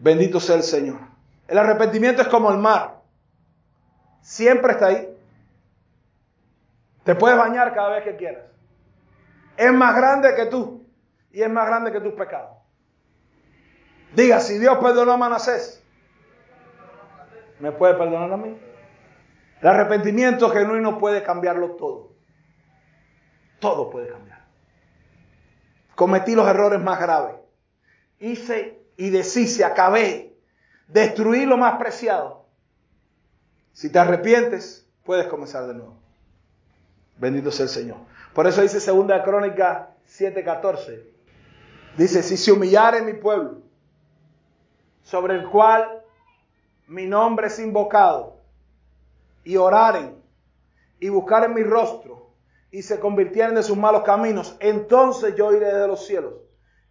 Bendito 0.00 0.40
sea 0.40 0.56
el 0.56 0.62
Señor. 0.62 0.98
El 1.46 1.58
arrepentimiento 1.58 2.22
es 2.22 2.28
como 2.28 2.50
el 2.50 2.58
mar. 2.58 3.02
Siempre 4.20 4.72
está 4.72 4.86
ahí. 4.86 5.16
Te 7.04 7.14
puedes 7.14 7.38
bañar 7.38 7.74
cada 7.74 7.90
vez 7.90 8.04
que 8.04 8.16
quieras. 8.16 8.44
Es 9.56 9.72
más 9.72 9.94
grande 9.94 10.34
que 10.34 10.46
tú 10.46 10.84
y 11.30 11.42
es 11.42 11.50
más 11.50 11.66
grande 11.66 11.92
que 11.92 12.00
tus 12.00 12.14
pecados. 12.14 12.56
Diga, 14.14 14.40
si 14.40 14.58
Dios 14.58 14.78
perdonó 14.78 15.12
a 15.12 15.16
Manasés, 15.16 15.84
¿me 17.60 17.72
puede 17.72 17.94
perdonar 17.94 18.32
a 18.32 18.36
mí? 18.36 18.56
El 19.60 19.68
arrepentimiento 19.68 20.48
genuino 20.50 20.98
puede 20.98 21.22
cambiarlo 21.22 21.72
todo. 21.72 22.12
Todo 23.60 23.90
puede 23.90 24.08
cambiar. 24.08 24.33
Cometí 25.94 26.34
los 26.34 26.48
errores 26.48 26.80
más 26.80 27.00
graves. 27.00 27.36
Hice 28.18 28.78
y 28.96 29.10
deshice, 29.10 29.64
acabé, 29.64 30.34
destruí 30.88 31.46
lo 31.46 31.56
más 31.56 31.78
preciado. 31.78 32.46
Si 33.72 33.90
te 33.90 33.98
arrepientes, 33.98 34.86
puedes 35.04 35.26
comenzar 35.26 35.66
de 35.66 35.74
nuevo. 35.74 35.96
Bendito 37.18 37.50
sea 37.50 37.64
el 37.64 37.70
Señor. 37.70 37.98
Por 38.32 38.46
eso 38.46 38.62
dice 38.62 38.80
segunda 38.80 39.22
crónica 39.22 39.90
7:14. 40.08 41.02
Dice, 41.96 42.22
si 42.22 42.36
se 42.36 42.50
humillare 42.50 43.02
mi 43.02 43.12
pueblo, 43.12 43.62
sobre 45.04 45.34
el 45.36 45.48
cual 45.48 46.02
mi 46.88 47.06
nombre 47.06 47.46
es 47.46 47.58
invocado, 47.60 48.40
y 49.44 49.56
oraren, 49.56 50.16
y 50.98 51.08
buscaren 51.08 51.54
mi 51.54 51.62
rostro, 51.62 52.23
y 52.74 52.82
se 52.82 52.98
convirtieren 52.98 53.54
de 53.54 53.62
sus 53.62 53.76
malos 53.76 54.02
caminos, 54.02 54.56
entonces 54.58 55.36
yo 55.36 55.52
iré 55.52 55.72
de 55.72 55.86
los 55.86 56.04
cielos, 56.06 56.34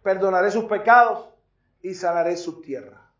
perdonaré 0.02 0.50
sus 0.50 0.64
pecados 0.64 1.28
y 1.82 1.92
sanaré 1.92 2.38
su 2.38 2.62
tierra. 2.62 3.10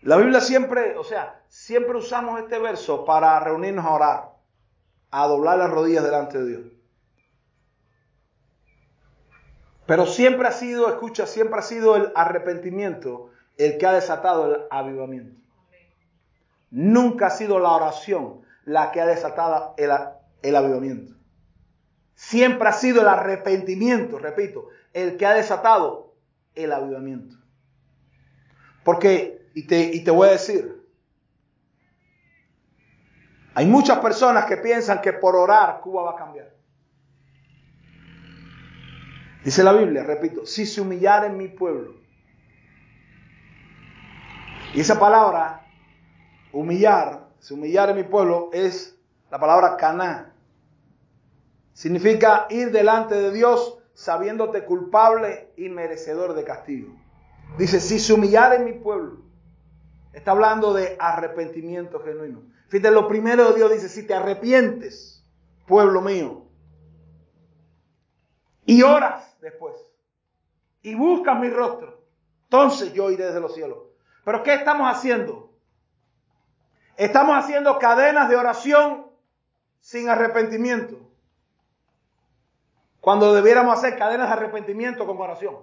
La 0.00 0.16
Biblia 0.16 0.40
siempre, 0.40 0.96
o 0.96 1.04
sea, 1.04 1.44
siempre 1.46 1.96
usamos 1.96 2.40
este 2.40 2.58
verso 2.58 3.04
para 3.04 3.38
reunirnos 3.38 3.84
a 3.84 3.90
orar, 3.90 4.32
a 5.12 5.28
doblar 5.28 5.58
las 5.58 5.70
rodillas 5.70 6.02
delante 6.02 6.38
de 6.38 6.48
Dios. 6.48 6.72
Pero 9.86 10.06
siempre 10.06 10.48
ha 10.48 10.52
sido, 10.52 10.88
escucha, 10.88 11.26
siempre 11.26 11.60
ha 11.60 11.62
sido 11.62 11.94
el 11.94 12.10
arrepentimiento 12.16 13.30
el 13.58 13.78
que 13.78 13.86
ha 13.86 13.92
desatado 13.92 14.52
el 14.52 14.62
avivamiento. 14.72 15.40
Nunca 16.72 17.28
ha 17.28 17.30
sido 17.30 17.60
la 17.60 17.70
oración 17.70 18.42
la 18.64 18.90
que 18.90 19.00
ha 19.00 19.06
desatado 19.06 19.74
el, 19.76 19.92
el 20.42 20.56
avivamiento. 20.56 21.14
Siempre 22.14 22.68
ha 22.68 22.72
sido 22.72 23.00
el 23.00 23.08
arrepentimiento, 23.08 24.18
repito, 24.18 24.68
el 24.92 25.16
que 25.16 25.26
ha 25.26 25.34
desatado 25.34 26.14
el 26.54 26.72
avivamiento. 26.72 27.36
Porque, 28.84 29.48
y 29.54 29.66
te, 29.66 29.94
y 29.94 30.04
te 30.04 30.10
voy 30.10 30.28
a 30.28 30.32
decir, 30.32 30.82
hay 33.54 33.66
muchas 33.66 33.98
personas 33.98 34.46
que 34.46 34.56
piensan 34.56 35.00
que 35.00 35.12
por 35.12 35.36
orar 35.36 35.80
Cuba 35.80 36.02
va 36.02 36.12
a 36.12 36.16
cambiar. 36.16 36.50
Dice 39.44 39.64
la 39.64 39.72
Biblia, 39.72 40.04
repito, 40.04 40.46
si 40.46 40.66
se 40.66 40.80
humillara 40.80 41.26
en 41.26 41.36
mi 41.36 41.48
pueblo. 41.48 41.94
Y 44.72 44.80
esa 44.80 44.98
palabra, 44.98 45.66
humillar, 46.52 47.28
se 47.40 47.54
humillar 47.54 47.90
en 47.90 47.96
mi 47.96 48.04
pueblo, 48.04 48.50
es 48.52 48.96
la 49.30 49.38
palabra 49.38 49.76
caná. 49.76 50.31
Significa 51.82 52.46
ir 52.48 52.70
delante 52.70 53.16
de 53.16 53.32
Dios 53.32 53.76
sabiéndote 53.92 54.64
culpable 54.64 55.52
y 55.56 55.68
merecedor 55.68 56.34
de 56.34 56.44
castigo. 56.44 56.94
Dice, 57.58 57.80
si 57.80 57.98
se 57.98 58.12
humillara 58.12 58.54
en 58.54 58.66
mi 58.66 58.74
pueblo, 58.74 59.24
está 60.12 60.30
hablando 60.30 60.74
de 60.74 60.96
arrepentimiento 61.00 61.98
genuino. 61.98 62.44
Fíjate, 62.68 62.92
lo 62.92 63.08
primero 63.08 63.48
de 63.48 63.56
Dios 63.56 63.72
dice, 63.72 63.88
si 63.88 64.06
te 64.06 64.14
arrepientes, 64.14 65.26
pueblo 65.66 66.02
mío, 66.02 66.44
y 68.64 68.82
oras 68.84 69.36
después, 69.40 69.74
y 70.82 70.94
buscas 70.94 71.40
mi 71.40 71.50
rostro, 71.50 72.00
entonces 72.44 72.92
yo 72.92 73.10
iré 73.10 73.24
desde 73.24 73.40
los 73.40 73.54
cielos. 73.54 73.78
Pero 74.24 74.44
¿qué 74.44 74.54
estamos 74.54 74.88
haciendo? 74.88 75.50
Estamos 76.96 77.34
haciendo 77.36 77.76
cadenas 77.80 78.28
de 78.28 78.36
oración 78.36 79.08
sin 79.80 80.08
arrepentimiento. 80.08 81.08
Cuando 83.02 83.34
debiéramos 83.34 83.76
hacer 83.76 83.98
cadenas 83.98 84.28
de 84.28 84.34
arrepentimiento 84.34 85.04
con 85.08 85.20
oración. 85.20 85.56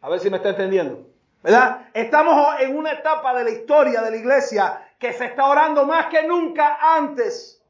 A 0.00 0.08
ver 0.08 0.18
si 0.18 0.28
me 0.28 0.38
está 0.38 0.48
entendiendo. 0.48 1.06
¿Verdad? 1.40 1.86
Estamos 1.94 2.60
en 2.60 2.76
una 2.76 2.90
etapa 2.90 3.32
de 3.32 3.44
la 3.44 3.50
historia 3.50 4.02
de 4.02 4.10
la 4.10 4.16
iglesia 4.16 4.88
que 4.98 5.12
se 5.12 5.26
está 5.26 5.46
orando 5.46 5.84
más 5.84 6.06
que 6.06 6.24
nunca 6.24 6.96
antes. 6.96 7.62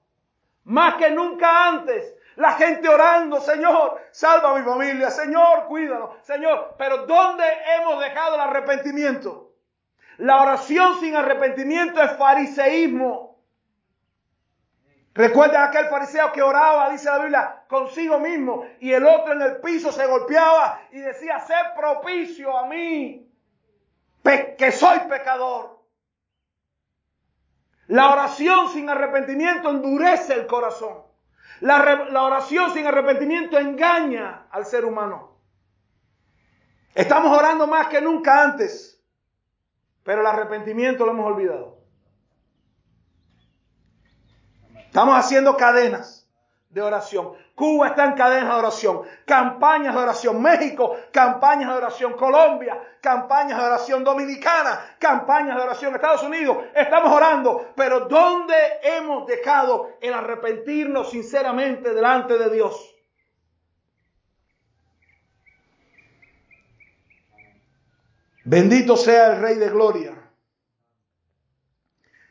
Más 0.64 0.94
que 0.94 1.10
nunca 1.10 1.68
antes. 1.68 2.16
La 2.36 2.52
gente 2.52 2.88
orando, 2.88 3.42
Señor, 3.42 4.00
salva 4.10 4.52
a 4.52 4.58
mi 4.58 4.64
familia, 4.64 5.10
Señor, 5.10 5.66
cuídanos, 5.66 6.16
Señor. 6.22 6.74
Pero 6.78 7.04
¿dónde 7.04 7.44
hemos 7.76 8.00
dejado 8.00 8.36
el 8.36 8.40
arrepentimiento? 8.40 9.52
La 10.16 10.40
oración 10.40 10.98
sin 11.00 11.14
arrepentimiento 11.14 12.02
es 12.02 12.12
fariseísmo. 12.12 13.33
Recuerda 15.14 15.64
aquel 15.64 15.86
fariseo 15.86 16.32
que 16.32 16.42
oraba, 16.42 16.90
dice 16.90 17.08
la 17.08 17.18
Biblia, 17.18 17.62
consigo 17.68 18.18
mismo, 18.18 18.66
y 18.80 18.92
el 18.92 19.06
otro 19.06 19.32
en 19.32 19.42
el 19.42 19.56
piso 19.58 19.92
se 19.92 20.06
golpeaba 20.06 20.80
y 20.90 20.98
decía, 20.98 21.38
sé 21.38 21.54
propicio 21.76 22.56
a 22.58 22.66
mí, 22.66 23.30
que 24.58 24.72
soy 24.72 24.98
pecador. 25.08 25.78
La 27.86 28.10
oración 28.10 28.70
sin 28.70 28.90
arrepentimiento 28.90 29.70
endurece 29.70 30.34
el 30.34 30.46
corazón. 30.46 31.04
La, 31.60 32.06
la, 32.10 32.22
oración 32.24 32.72
sin 32.72 32.84
arrepentimiento 32.86 33.56
engaña 33.56 34.48
al 34.50 34.66
ser 34.66 34.84
humano. 34.84 35.38
Estamos 36.92 37.36
orando 37.36 37.68
más 37.68 37.86
que 37.86 38.00
nunca 38.00 38.42
antes, 38.42 39.00
pero 40.02 40.22
el 40.22 40.26
arrepentimiento 40.26 41.04
lo 41.04 41.12
hemos 41.12 41.26
olvidado. 41.26 41.73
Estamos 44.94 45.18
haciendo 45.18 45.56
cadenas 45.56 46.24
de 46.68 46.80
oración. 46.80 47.32
Cuba 47.56 47.88
está 47.88 48.04
en 48.04 48.12
cadenas 48.12 48.50
de 48.50 48.60
oración, 48.60 49.02
campañas 49.26 49.92
de 49.92 50.00
oración. 50.00 50.40
México, 50.40 50.96
campañas 51.10 51.70
de 51.70 51.78
oración. 51.78 52.12
Colombia, 52.12 52.80
campañas 53.00 53.58
de 53.58 53.64
oración. 53.64 54.04
Dominicana, 54.04 54.94
campañas 55.00 55.56
de 55.56 55.62
oración. 55.62 55.96
Estados 55.96 56.22
Unidos, 56.22 56.58
estamos 56.76 57.12
orando. 57.12 57.72
Pero 57.74 58.06
¿dónde 58.06 58.54
hemos 58.84 59.26
dejado 59.26 59.96
el 60.00 60.14
arrepentirnos 60.14 61.10
sinceramente 61.10 61.92
delante 61.92 62.38
de 62.38 62.50
Dios? 62.50 62.94
Bendito 68.44 68.96
sea 68.96 69.32
el 69.32 69.42
Rey 69.42 69.56
de 69.56 69.70
Gloria. 69.70 70.14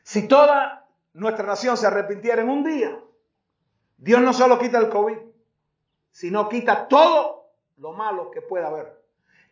Si 0.04 0.30
toda 0.30 0.83
nuestra 1.13 1.45
nación 1.45 1.78
se 1.78 1.88
arrepintiera 1.88 2.41
en 2.41 2.49
un 2.49 2.63
día, 2.63 2.99
Dios 3.97 4.21
no 4.21 4.34
solo 4.34 4.60
quita 4.60 4.80
el 4.80 4.89
COVID, 4.89 5.17
sino 6.12 6.49
quita 6.49 6.88
todo 6.88 7.52
lo 7.78 7.93
malo 7.93 8.32
que 8.32 8.41
pueda 8.41 8.67
haber. 8.67 9.02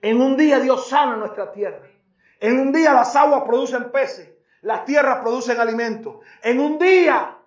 En 0.01 0.21
un 0.21 0.35
día 0.35 0.59
Dios 0.59 0.89
sana 0.89 1.15
nuestra 1.15 1.51
tierra. 1.51 1.87
En 2.39 2.59
un 2.59 2.71
día 2.71 2.93
las 2.93 3.15
aguas 3.15 3.43
producen 3.43 3.91
peces, 3.91 4.29
las 4.61 4.85
tierras 4.85 5.19
producen 5.19 5.59
alimentos. 5.59 6.17
En 6.41 6.59
un 6.59 6.79
día 6.79 7.37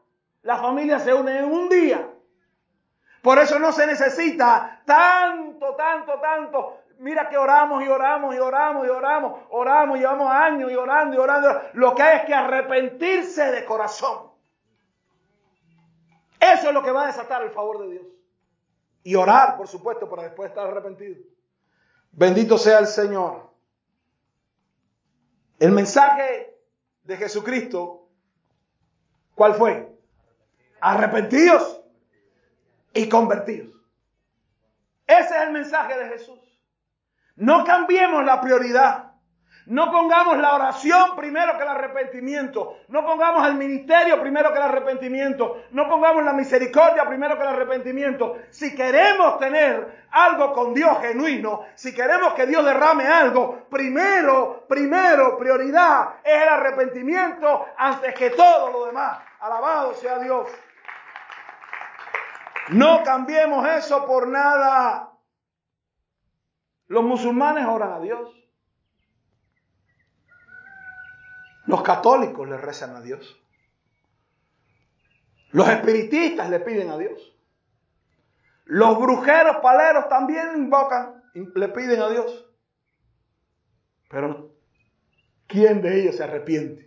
las 0.43 0.61
familias 0.61 1.03
se 1.03 1.13
unen, 1.13 1.37
en 1.37 1.45
un 1.45 1.69
día. 1.69 2.09
Por 3.23 3.39
eso 3.39 3.59
no 3.59 3.73
se 3.73 3.87
necesita 3.87 4.83
tanto, 4.85 5.75
tanto, 5.75 6.21
tanto. 6.21 6.84
Mira 6.99 7.29
que 7.29 7.37
oramos 7.37 7.83
y 7.85 7.89
oramos 7.89 8.35
y 8.35 8.39
oramos 8.39 8.87
y 8.87 8.89
oramos, 8.89 9.41
oramos, 9.51 9.99
llevamos 9.99 10.31
años 10.31 10.71
y 10.71 10.75
orando 10.75 11.17
y 11.17 11.19
orando. 11.19 11.61
Lo 11.75 11.95
que 11.95 12.03
hay 12.03 12.19
es 12.19 12.25
que 12.25 12.35
arrepentirse 12.35 13.51
de 13.51 13.65
corazón. 13.65 14.31
Eso 16.41 16.69
es 16.69 16.75
lo 16.75 16.83
que 16.83 16.93
va 16.93 17.05
a 17.05 17.07
desatar 17.07 17.43
el 17.43 17.51
favor 17.51 17.81
de 17.81 17.93
Dios. 17.93 18.07
Y 19.03 19.15
orar, 19.15 19.57
por 19.57 19.69
supuesto, 19.69 20.09
para 20.09 20.25
después 20.25 20.51
estar 20.51 20.67
arrepentido. 20.67 21.23
Bendito 22.13 22.59
sea 22.59 22.79
el 22.79 22.87
Señor. 22.87 23.51
El 25.59 25.73
mensaje 25.73 26.57
de 27.05 27.17
Jesucristo, 27.17 28.09
¿cuál 29.35 29.55
fue? 29.55 29.95
Arrepentidos 30.81 31.81
y 32.93 33.09
convertidos. 33.09 33.75
Ese 35.07 35.37
es 35.37 35.43
el 35.43 35.53
mensaje 35.53 35.99
de 35.99 36.09
Jesús. 36.09 36.54
No 37.37 37.65
cambiemos 37.65 38.25
la 38.25 38.41
prioridad. 38.41 39.15
No 39.67 39.91
pongamos 39.91 40.37
la 40.39 40.55
oración 40.55 41.17
primero 41.17 41.57
que 41.57 41.63
el 41.63 41.69
arrepentimiento. 41.71 42.81
No 42.89 43.05
pongamos 43.05 43.47
el 43.49 43.55
ministerio 43.55 44.21
primero 44.21 44.53
que 44.53 44.59
el 44.59 44.65
arrepentimiento. 44.65 45.63
No 45.71 45.89
pongamos 45.89 46.23
la 46.23 46.35
misericordia 46.35 47.07
primero 47.07 47.37
que 47.37 47.43
el 47.43 47.49
arrepentimiento. 47.49 48.37
Si 48.51 48.75
queremos 48.75 49.39
tener 49.39 50.05
algo 50.11 50.53
con 50.53 50.75
Dios 50.75 50.99
genuino, 51.01 51.65
si 51.75 51.95
queremos 51.95 52.35
que 52.35 52.47
Dios 52.47 52.63
derrame 52.63 53.07
algo, 53.07 53.67
primero, 53.71 54.67
primero, 54.69 55.39
prioridad 55.39 56.17
es 56.23 56.43
el 56.43 56.49
arrepentimiento 56.49 57.65
antes 57.79 58.15
que 58.15 58.31
todo 58.31 58.71
lo 58.71 58.87
demás. 58.87 59.19
Alabado 59.41 59.95
sea 59.95 60.19
Dios. 60.19 60.47
No 62.69 63.03
cambiemos 63.03 63.67
eso 63.67 64.05
por 64.05 64.29
nada. 64.29 65.14
Los 66.89 67.05
musulmanes 67.05 67.67
oran 67.67 67.93
a 67.93 68.01
Dios. 68.01 68.31
Los 71.67 71.83
católicos 71.83 72.49
le 72.49 72.59
rezan 72.59 72.95
a 72.95 73.01
Dios. 73.01 73.41
Los 75.51 75.69
espiritistas 75.69 76.51
le 76.51 76.61
piden 76.61 76.91
a 76.91 76.99
Dios. 76.99 77.35
Los 78.65 78.99
brujeros 78.99 79.59
paleros 79.63 80.09
también 80.09 80.49
invocan, 80.57 81.23
le 81.33 81.69
piden 81.69 82.01
a 82.01 82.09
Dios. 82.09 82.47
Pero, 84.09 84.55
¿quién 85.47 85.81
de 85.83 86.01
ellos 86.01 86.17
se 86.17 86.25
arrepiente? 86.25 86.84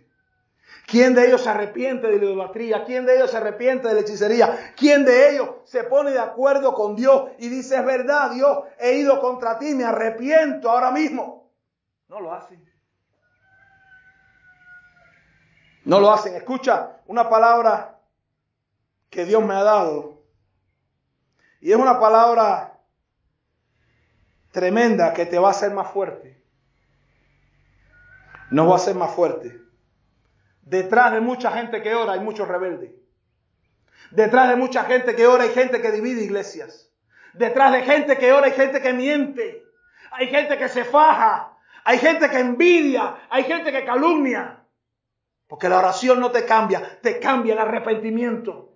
¿Quién 0.88 1.14
de 1.14 1.26
ellos 1.26 1.42
se 1.42 1.50
arrepiente 1.50 2.06
de 2.06 2.16
la 2.16 2.24
idolatría? 2.24 2.82
¿Quién 2.82 3.04
de 3.04 3.16
ellos 3.16 3.30
se 3.30 3.36
arrepiente 3.36 3.88
de 3.88 3.92
la 3.92 4.00
hechicería? 4.00 4.72
¿Quién 4.74 5.04
de 5.04 5.34
ellos 5.34 5.50
se 5.64 5.84
pone 5.84 6.12
de 6.12 6.18
acuerdo 6.18 6.72
con 6.72 6.96
Dios 6.96 7.30
y 7.38 7.50
dice, 7.50 7.76
es 7.76 7.84
verdad, 7.84 8.30
Dios, 8.30 8.60
he 8.78 8.94
ido 8.94 9.20
contra 9.20 9.58
ti, 9.58 9.74
me 9.74 9.84
arrepiento 9.84 10.70
ahora 10.70 10.90
mismo? 10.90 11.52
No 12.08 12.20
lo 12.20 12.32
hacen. 12.32 12.66
No 15.84 16.00
lo 16.00 16.10
hacen. 16.10 16.34
Escucha 16.34 17.02
una 17.06 17.28
palabra 17.28 18.00
que 19.10 19.26
Dios 19.26 19.44
me 19.44 19.52
ha 19.52 19.62
dado. 19.62 20.22
Y 21.60 21.70
es 21.70 21.76
una 21.76 22.00
palabra 22.00 22.80
tremenda 24.52 25.12
que 25.12 25.26
te 25.26 25.38
va 25.38 25.48
a 25.48 25.50
hacer 25.50 25.70
más 25.70 25.90
fuerte. 25.90 26.42
Nos 28.50 28.66
va 28.66 28.72
a 28.72 28.76
hacer 28.76 28.94
más 28.94 29.14
fuerte. 29.14 29.67
Detrás 30.68 31.12
de 31.12 31.20
mucha 31.20 31.50
gente 31.52 31.80
que 31.80 31.94
ora 31.94 32.12
hay 32.12 32.20
muchos 32.20 32.46
rebeldes. 32.46 32.90
Detrás 34.10 34.50
de 34.50 34.56
mucha 34.56 34.84
gente 34.84 35.16
que 35.16 35.26
ora 35.26 35.44
hay 35.44 35.50
gente 35.50 35.80
que 35.80 35.90
divide 35.90 36.22
iglesias. 36.22 36.92
Detrás 37.32 37.72
de 37.72 37.82
gente 37.82 38.18
que 38.18 38.32
ora 38.32 38.46
hay 38.46 38.52
gente 38.52 38.82
que 38.82 38.92
miente. 38.92 39.64
Hay 40.10 40.26
gente 40.28 40.58
que 40.58 40.68
se 40.68 40.84
faja. 40.84 41.56
Hay 41.84 41.98
gente 41.98 42.28
que 42.28 42.38
envidia. 42.38 43.16
Hay 43.30 43.44
gente 43.44 43.72
que 43.72 43.86
calumnia. 43.86 44.62
Porque 45.46 45.70
la 45.70 45.78
oración 45.78 46.20
no 46.20 46.30
te 46.30 46.44
cambia, 46.44 47.00
te 47.00 47.18
cambia 47.18 47.54
el 47.54 47.60
arrepentimiento. 47.60 48.74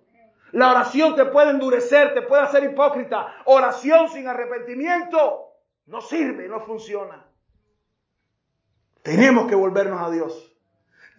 La 0.51 0.71
oración 0.71 1.15
te 1.15 1.25
puede 1.25 1.51
endurecer, 1.51 2.15
te 2.15 2.23
puede 2.23 2.41
hacer 2.41 2.63
hipócrita. 2.63 3.35
Oración 3.45 4.09
sin 4.09 4.27
arrepentimiento 4.27 5.51
no 5.85 6.01
sirve, 6.01 6.47
no 6.47 6.61
funciona. 6.61 7.23
Tenemos 9.03 9.47
que 9.47 9.53
volvernos 9.53 10.01
a 10.01 10.09
Dios. 10.09 10.52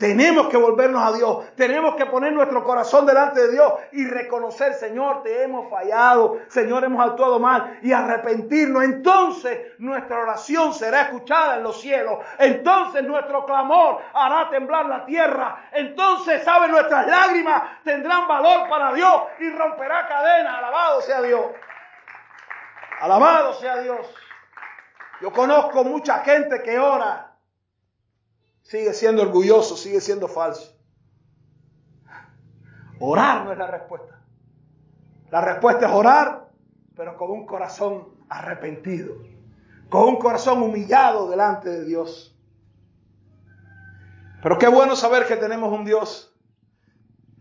Tenemos 0.04 0.48
que 0.48 0.58
volvernos 0.58 1.02
a 1.02 1.16
Dios. 1.16 1.56
Tenemos 1.56 1.94
que 1.94 2.04
poner 2.04 2.30
nuestro 2.30 2.62
corazón 2.62 3.06
delante 3.06 3.40
de 3.40 3.52
Dios 3.52 3.72
y 3.92 4.06
reconocer, 4.06 4.74
Señor, 4.74 5.22
te 5.22 5.44
hemos 5.44 5.70
fallado. 5.70 6.40
Señor, 6.48 6.84
hemos 6.84 7.08
actuado 7.08 7.38
mal 7.38 7.78
y 7.80 7.90
arrepentirnos. 7.90 8.84
Entonces 8.84 9.72
nuestra 9.78 10.18
oración 10.18 10.74
será 10.74 11.04
escuchada 11.04 11.56
en 11.56 11.62
los 11.62 11.80
cielos. 11.80 12.18
Entonces 12.38 13.02
nuestro 13.02 13.46
clamor 13.46 14.02
hará 14.12 14.50
temblar 14.50 14.84
la 14.84 15.06
tierra. 15.06 15.70
Entonces, 15.72 16.44
¿sabe? 16.44 16.68
Nuestras 16.68 17.06
lágrimas 17.06 17.62
tendrán 17.82 18.28
valor 18.28 18.68
para 18.68 18.92
Dios 18.92 19.22
y 19.38 19.48
romperá 19.52 20.06
cadenas. 20.06 20.58
Alabado 20.58 21.00
sea 21.00 21.22
Dios. 21.22 21.46
Alabado 23.00 23.54
sea 23.54 23.78
Dios. 23.78 24.06
Yo 25.22 25.32
conozco 25.32 25.82
mucha 25.82 26.18
gente 26.18 26.62
que 26.62 26.78
ora 26.78 27.23
sigue 28.64 28.92
siendo 28.92 29.22
orgulloso, 29.22 29.76
sigue 29.76 30.00
siendo 30.00 30.26
falso. 30.26 30.76
Orar 32.98 33.44
no 33.44 33.52
es 33.52 33.58
la 33.58 33.68
respuesta. 33.68 34.20
La 35.30 35.40
respuesta 35.40 35.86
es 35.86 35.92
orar, 35.92 36.48
pero 36.96 37.16
con 37.16 37.30
un 37.30 37.46
corazón 37.46 38.08
arrepentido, 38.28 39.14
con 39.88 40.08
un 40.08 40.16
corazón 40.16 40.62
humillado 40.62 41.28
delante 41.28 41.68
de 41.68 41.84
Dios. 41.84 42.36
Pero 44.42 44.58
qué 44.58 44.68
bueno 44.68 44.96
saber 44.96 45.26
que 45.26 45.36
tenemos 45.36 45.72
un 45.72 45.84
Dios 45.84 46.34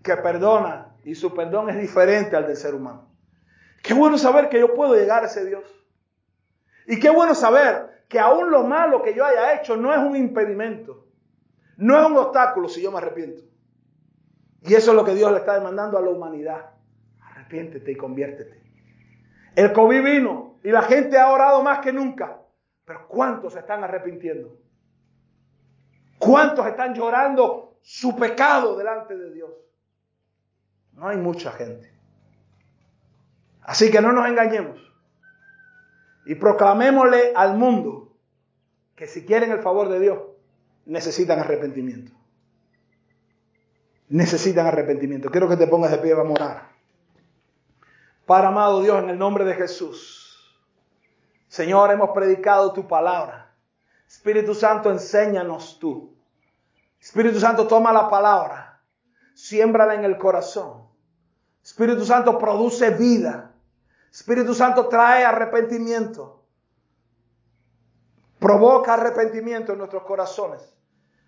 que 0.04 0.16
perdona 0.18 0.96
y 1.04 1.16
su 1.16 1.34
perdón 1.34 1.70
es 1.70 1.78
diferente 1.78 2.36
al 2.36 2.48
del 2.48 2.58
ser 2.58 2.76
humano. 2.76 3.10
Qué 3.82 3.94
bueno 3.94 4.18
saber 4.18 4.50
que 4.50 4.60
yo 4.60 4.74
puedo 4.74 4.96
llegar 4.96 5.24
a 5.24 5.28
ese 5.28 5.46
Dios. 5.46 5.64
Y 6.88 7.00
qué 7.00 7.10
bueno 7.10 7.36
saber 7.36 8.06
que 8.08 8.20
aún 8.20 8.50
lo 8.50 8.64
malo 8.64 9.02
que 9.02 9.14
yo 9.14 9.26
haya 9.26 9.54
hecho 9.54 9.78
no 9.78 9.94
es 9.94 10.00
un 10.00 10.16
impedimento. 10.16 11.03
No 11.78 12.00
es 12.00 12.06
un 12.06 12.18
obstáculo 12.18 12.70
si 12.70 12.82
yo 12.82 12.92
me 12.92 12.98
arrepiento. 12.98 13.42
Y 14.62 14.74
eso 14.74 14.92
es 14.92 14.96
lo 14.96 15.04
que 15.04 15.16
Dios 15.16 15.32
le 15.32 15.40
está 15.40 15.56
demandando 15.56 15.98
a 15.98 16.02
la 16.02 16.10
humanidad. 16.10 16.72
Arrepiéntete 17.20 17.92
y 17.92 17.96
conviértete. 17.96 18.62
El 19.56 19.74
COVID 19.74 20.04
vino 20.04 20.56
y 20.64 20.72
la 20.72 20.82
gente 20.84 21.18
ha 21.18 21.32
orado 21.32 21.62
más 21.64 21.80
que 21.80 21.92
nunca. 21.92 22.40
Pero 22.86 23.08
¿cuántos 23.08 23.54
se 23.54 23.60
están 23.60 23.84
arrepintiendo? 23.84 24.58
¿Cuántos 26.18 26.66
están 26.68 26.94
llorando 26.94 27.78
su 27.82 28.16
pecado 28.16 28.78
delante 28.78 29.18
de 29.18 29.34
Dios? 29.34 29.52
No 30.94 31.08
hay 31.08 31.18
mucha 31.18 31.52
gente. 31.52 31.92
Así 33.62 33.92
que 33.92 34.02
no 34.02 34.12
nos 34.12 34.28
engañemos. 34.28 34.80
Y 36.26 36.36
proclamémosle 36.36 37.34
al 37.36 37.58
mundo 37.58 38.16
que 38.96 39.08
si 39.08 39.26
quieren 39.26 39.52
el 39.52 39.60
favor 39.60 39.90
de 39.90 40.00
Dios, 40.00 40.20
necesitan 40.86 41.40
arrepentimiento. 41.40 42.12
Necesitan 44.10 44.68
arrepentimiento. 44.68 45.32
Quiero 45.32 45.50
que 45.50 45.58
te 45.58 45.68
pongas 45.68 45.92
de 45.92 45.98
pie, 45.98 46.14
vamos 46.14 46.40
a 46.40 46.44
orar. 46.44 46.70
Para 48.26 48.50
amado 48.50 48.82
Dios, 48.82 49.04
en 49.04 49.10
el 49.10 49.18
nombre 49.18 49.44
de 49.44 49.56
Jesús. 49.56 50.24
Señor, 51.48 51.92
hemos 51.92 52.12
predicado 52.12 52.74
tu 52.74 52.88
palabra. 52.88 53.52
Espíritu 54.08 54.54
Santo, 54.54 54.92
enséñanos 54.92 55.78
tú. 55.80 56.16
Espíritu 57.00 57.40
Santo, 57.40 57.68
toma 57.68 57.92
la 57.92 58.10
palabra. 58.10 58.82
Siémbrala 59.34 59.96
en 59.96 60.06
el 60.06 60.18
corazón. 60.18 60.88
Espíritu 61.64 62.06
Santo, 62.06 62.38
produce 62.38 62.92
vida. 62.92 63.54
Espíritu 64.12 64.54
Santo, 64.54 64.88
trae 64.88 65.26
arrepentimiento. 65.26 66.43
Provoca 68.44 68.96
arrepentimiento 68.96 69.72
en 69.72 69.78
nuestros 69.78 70.04
corazones. 70.04 70.76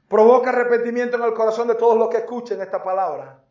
Provoca 0.10 0.50
arrepentimiento 0.50 1.16
en 1.16 1.24
el 1.24 1.34
corazón 1.34 1.66
de 1.70 1.76
todos 1.76 1.98
los 1.98 2.10
que 2.10 2.18
escuchen 2.18 2.60
esta 2.60 2.84
palabra. 2.84 3.42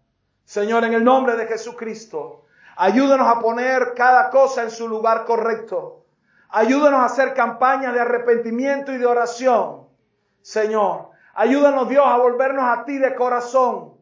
Señor, 0.44 0.84
en 0.84 0.92
el 0.92 1.02
nombre 1.02 1.34
de 1.34 1.46
Jesucristo, 1.46 2.44
ayúdanos 2.76 3.26
a 3.26 3.40
poner 3.40 3.94
cada 3.94 4.28
cosa 4.28 4.64
en 4.64 4.70
su 4.70 4.86
lugar 4.86 5.24
correcto. 5.24 6.04
Ayúdanos 6.50 7.00
a 7.00 7.04
hacer 7.06 7.32
campañas 7.32 7.94
de 7.94 8.00
arrepentimiento 8.00 8.92
y 8.92 8.98
de 8.98 9.06
oración. 9.06 9.88
Señor, 10.42 11.12
ayúdanos 11.32 11.88
Dios 11.88 12.04
a 12.06 12.18
volvernos 12.18 12.66
a 12.66 12.84
ti 12.84 12.98
de 12.98 13.14
corazón. 13.14 13.94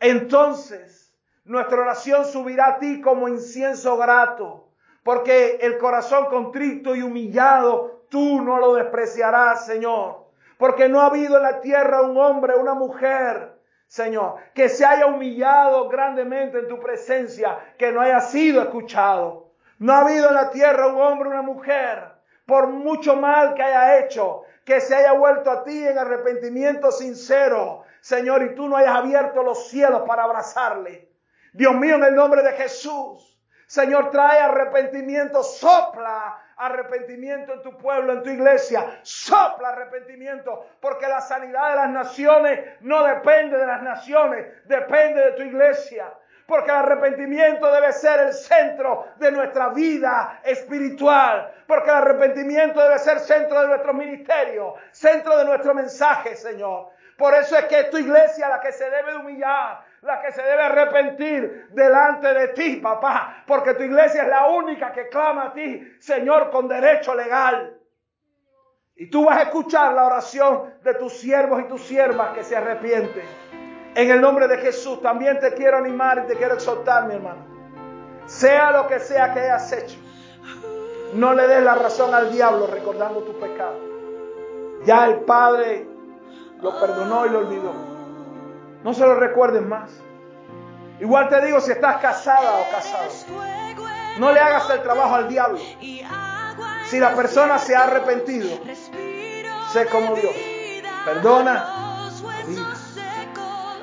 Entonces, 0.00 1.14
nuestra 1.44 1.80
oración 1.80 2.24
subirá 2.24 2.70
a 2.70 2.78
ti 2.80 3.00
como 3.00 3.28
incienso 3.28 3.96
grato, 3.96 4.72
porque 5.04 5.60
el 5.62 5.78
corazón 5.78 6.26
contrito 6.26 6.96
y 6.96 7.02
humillado, 7.02 7.99
tú 8.10 8.42
no 8.42 8.58
lo 8.58 8.74
despreciarás, 8.74 9.64
Señor 9.64 10.30
porque 10.60 10.90
no 10.90 11.00
ha 11.00 11.06
habido 11.06 11.38
en 11.38 11.42
la 11.42 11.62
tierra 11.62 12.02
un 12.02 12.18
hombre, 12.18 12.54
una 12.54 12.74
mujer, 12.74 13.58
Señor, 13.86 14.34
que 14.52 14.68
se 14.68 14.84
haya 14.84 15.06
humillado 15.06 15.88
grandemente 15.88 16.58
en 16.58 16.68
tu 16.68 16.78
presencia, 16.78 17.58
que 17.78 17.90
no 17.90 18.02
haya 18.02 18.20
sido 18.20 18.60
escuchado. 18.60 19.54
No 19.78 19.94
ha 19.94 20.00
habido 20.02 20.28
en 20.28 20.34
la 20.34 20.50
tierra 20.50 20.88
un 20.88 21.00
hombre, 21.00 21.30
una 21.30 21.40
mujer, 21.40 22.12
por 22.44 22.66
mucho 22.66 23.16
mal 23.16 23.54
que 23.54 23.62
haya 23.62 24.00
hecho, 24.00 24.42
que 24.66 24.82
se 24.82 24.94
haya 24.94 25.12
vuelto 25.12 25.50
a 25.50 25.64
ti 25.64 25.88
en 25.88 25.96
arrepentimiento 25.96 26.92
sincero, 26.92 27.84
Señor, 28.02 28.42
y 28.42 28.54
tú 28.54 28.68
no 28.68 28.76
hayas 28.76 28.96
abierto 28.96 29.42
los 29.42 29.70
cielos 29.70 30.02
para 30.06 30.24
abrazarle. 30.24 31.10
Dios 31.54 31.74
mío, 31.74 31.94
en 31.94 32.04
el 32.04 32.14
nombre 32.14 32.42
de 32.42 32.52
Jesús, 32.52 33.29
Señor, 33.70 34.10
trae 34.10 34.40
arrepentimiento, 34.40 35.44
sopla 35.44 36.42
arrepentimiento 36.56 37.52
en 37.52 37.62
tu 37.62 37.78
pueblo, 37.78 38.14
en 38.14 38.24
tu 38.24 38.30
iglesia. 38.30 38.98
Sopla 39.02 39.68
arrepentimiento, 39.68 40.66
porque 40.80 41.06
la 41.06 41.20
sanidad 41.20 41.70
de 41.70 41.76
las 41.76 41.90
naciones 41.90 42.80
no 42.80 43.04
depende 43.04 43.56
de 43.56 43.66
las 43.66 43.80
naciones, 43.80 44.66
depende 44.66 45.22
de 45.22 45.32
tu 45.34 45.42
iglesia. 45.42 46.12
porque 46.50 46.72
el 46.72 46.78
arrepentimiento 46.78 47.72
debe 47.72 47.92
ser 47.92 48.18
el 48.18 48.32
centro 48.32 49.06
de 49.18 49.30
nuestra 49.30 49.68
vida 49.68 50.40
espiritual, 50.42 51.48
porque 51.64 51.90
el 51.90 51.96
arrepentimiento 51.96 52.82
debe 52.82 52.98
ser 52.98 53.20
centro 53.20 53.60
de 53.60 53.68
nuestro 53.68 53.94
ministerio, 53.94 54.74
centro 54.90 55.38
de 55.38 55.44
nuestro 55.44 55.72
mensaje, 55.74 56.34
Señor. 56.34 56.88
Por 57.16 57.34
eso 57.34 57.56
es 57.56 57.66
que 57.66 57.80
es 57.80 57.90
tu 57.90 57.98
iglesia 57.98 58.48
la 58.48 58.60
que 58.60 58.72
se 58.72 58.90
debe 58.90 59.14
humillar, 59.14 59.84
la 60.02 60.22
que 60.22 60.32
se 60.32 60.42
debe 60.42 60.62
arrepentir 60.62 61.68
delante 61.72 62.32
de 62.32 62.48
ti, 62.48 62.76
papá, 62.76 63.44
porque 63.46 63.74
tu 63.74 63.82
iglesia 63.82 64.22
es 64.22 64.28
la 64.28 64.48
única 64.48 64.92
que 64.92 65.08
clama 65.08 65.46
a 65.46 65.52
ti, 65.52 65.96
Señor, 65.98 66.50
con 66.50 66.68
derecho 66.68 67.14
legal. 67.14 67.76
Y 68.96 69.10
tú 69.10 69.24
vas 69.26 69.38
a 69.38 69.42
escuchar 69.42 69.92
la 69.94 70.06
oración 70.06 70.74
de 70.82 70.94
tus 70.94 71.12
siervos 71.14 71.60
y 71.60 71.68
tus 71.68 71.82
siervas 71.82 72.34
que 72.34 72.44
se 72.44 72.56
arrepienten. 72.56 73.24
En 73.94 74.10
el 74.10 74.20
nombre 74.20 74.46
de 74.46 74.58
Jesús 74.58 75.02
también 75.02 75.38
te 75.40 75.52
quiero 75.54 75.78
animar 75.78 76.22
y 76.24 76.28
te 76.28 76.36
quiero 76.36 76.54
exhortar, 76.54 77.06
mi 77.06 77.14
hermano. 77.14 77.44
Sea 78.26 78.70
lo 78.70 78.86
que 78.86 79.00
sea 79.00 79.32
que 79.34 79.40
hayas 79.40 79.72
hecho, 79.72 79.98
no 81.14 81.34
le 81.34 81.46
des 81.48 81.62
la 81.62 81.74
razón 81.74 82.14
al 82.14 82.30
diablo 82.30 82.68
recordando 82.68 83.22
tu 83.22 83.38
pecado. 83.38 83.78
Ya 84.84 85.06
el 85.06 85.20
Padre 85.20 85.86
lo 86.62 86.78
perdonó 86.78 87.26
y 87.26 87.30
lo 87.30 87.38
olvidó. 87.40 87.89
No 88.82 88.94
se 88.94 89.00
lo 89.00 89.14
recuerden 89.14 89.68
más. 89.68 89.90
Igual 91.00 91.28
te 91.28 91.44
digo 91.44 91.60
si 91.60 91.72
estás 91.72 91.98
casada 91.98 92.56
o 92.56 92.70
casado. 92.70 93.10
No 94.18 94.32
le 94.32 94.40
hagas 94.40 94.68
el 94.70 94.82
trabajo 94.82 95.14
al 95.14 95.28
diablo. 95.28 95.58
Si 96.86 96.98
la 96.98 97.14
persona 97.14 97.58
se 97.58 97.76
ha 97.76 97.84
arrepentido, 97.84 98.58
sé 99.72 99.86
como 99.86 100.14
Dios. 100.14 100.34
Perdona, 101.04 102.10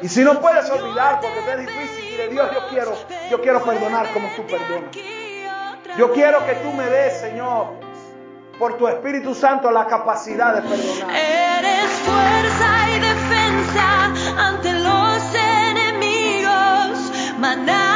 Y 0.01 0.09
si 0.09 0.23
no 0.23 0.39
puedes 0.39 0.69
olvidar 0.69 1.19
porque 1.21 1.41
te 1.41 1.53
es 1.53 1.59
difícil, 1.59 2.11
dile 2.11 2.27
Dios, 2.27 2.51
yo 2.53 2.67
quiero, 2.69 2.93
yo 3.31 3.41
quiero 3.41 3.63
perdonar 3.63 4.11
como 4.13 4.27
tú 4.35 4.45
perdonas. 4.45 4.95
Yo 5.97 6.13
quiero 6.13 6.45
que 6.45 6.53
tú 6.55 6.71
me 6.73 6.85
des, 6.85 7.19
Señor, 7.19 7.73
por 8.59 8.77
tu 8.77 8.87
Espíritu 8.87 9.33
Santo 9.33 9.71
la 9.71 9.87
capacidad 9.87 10.53
de 10.53 10.61
perdonar. 10.61 11.15
Eres 11.15 11.89
fuerza 12.05 12.76
now. 17.65 17.86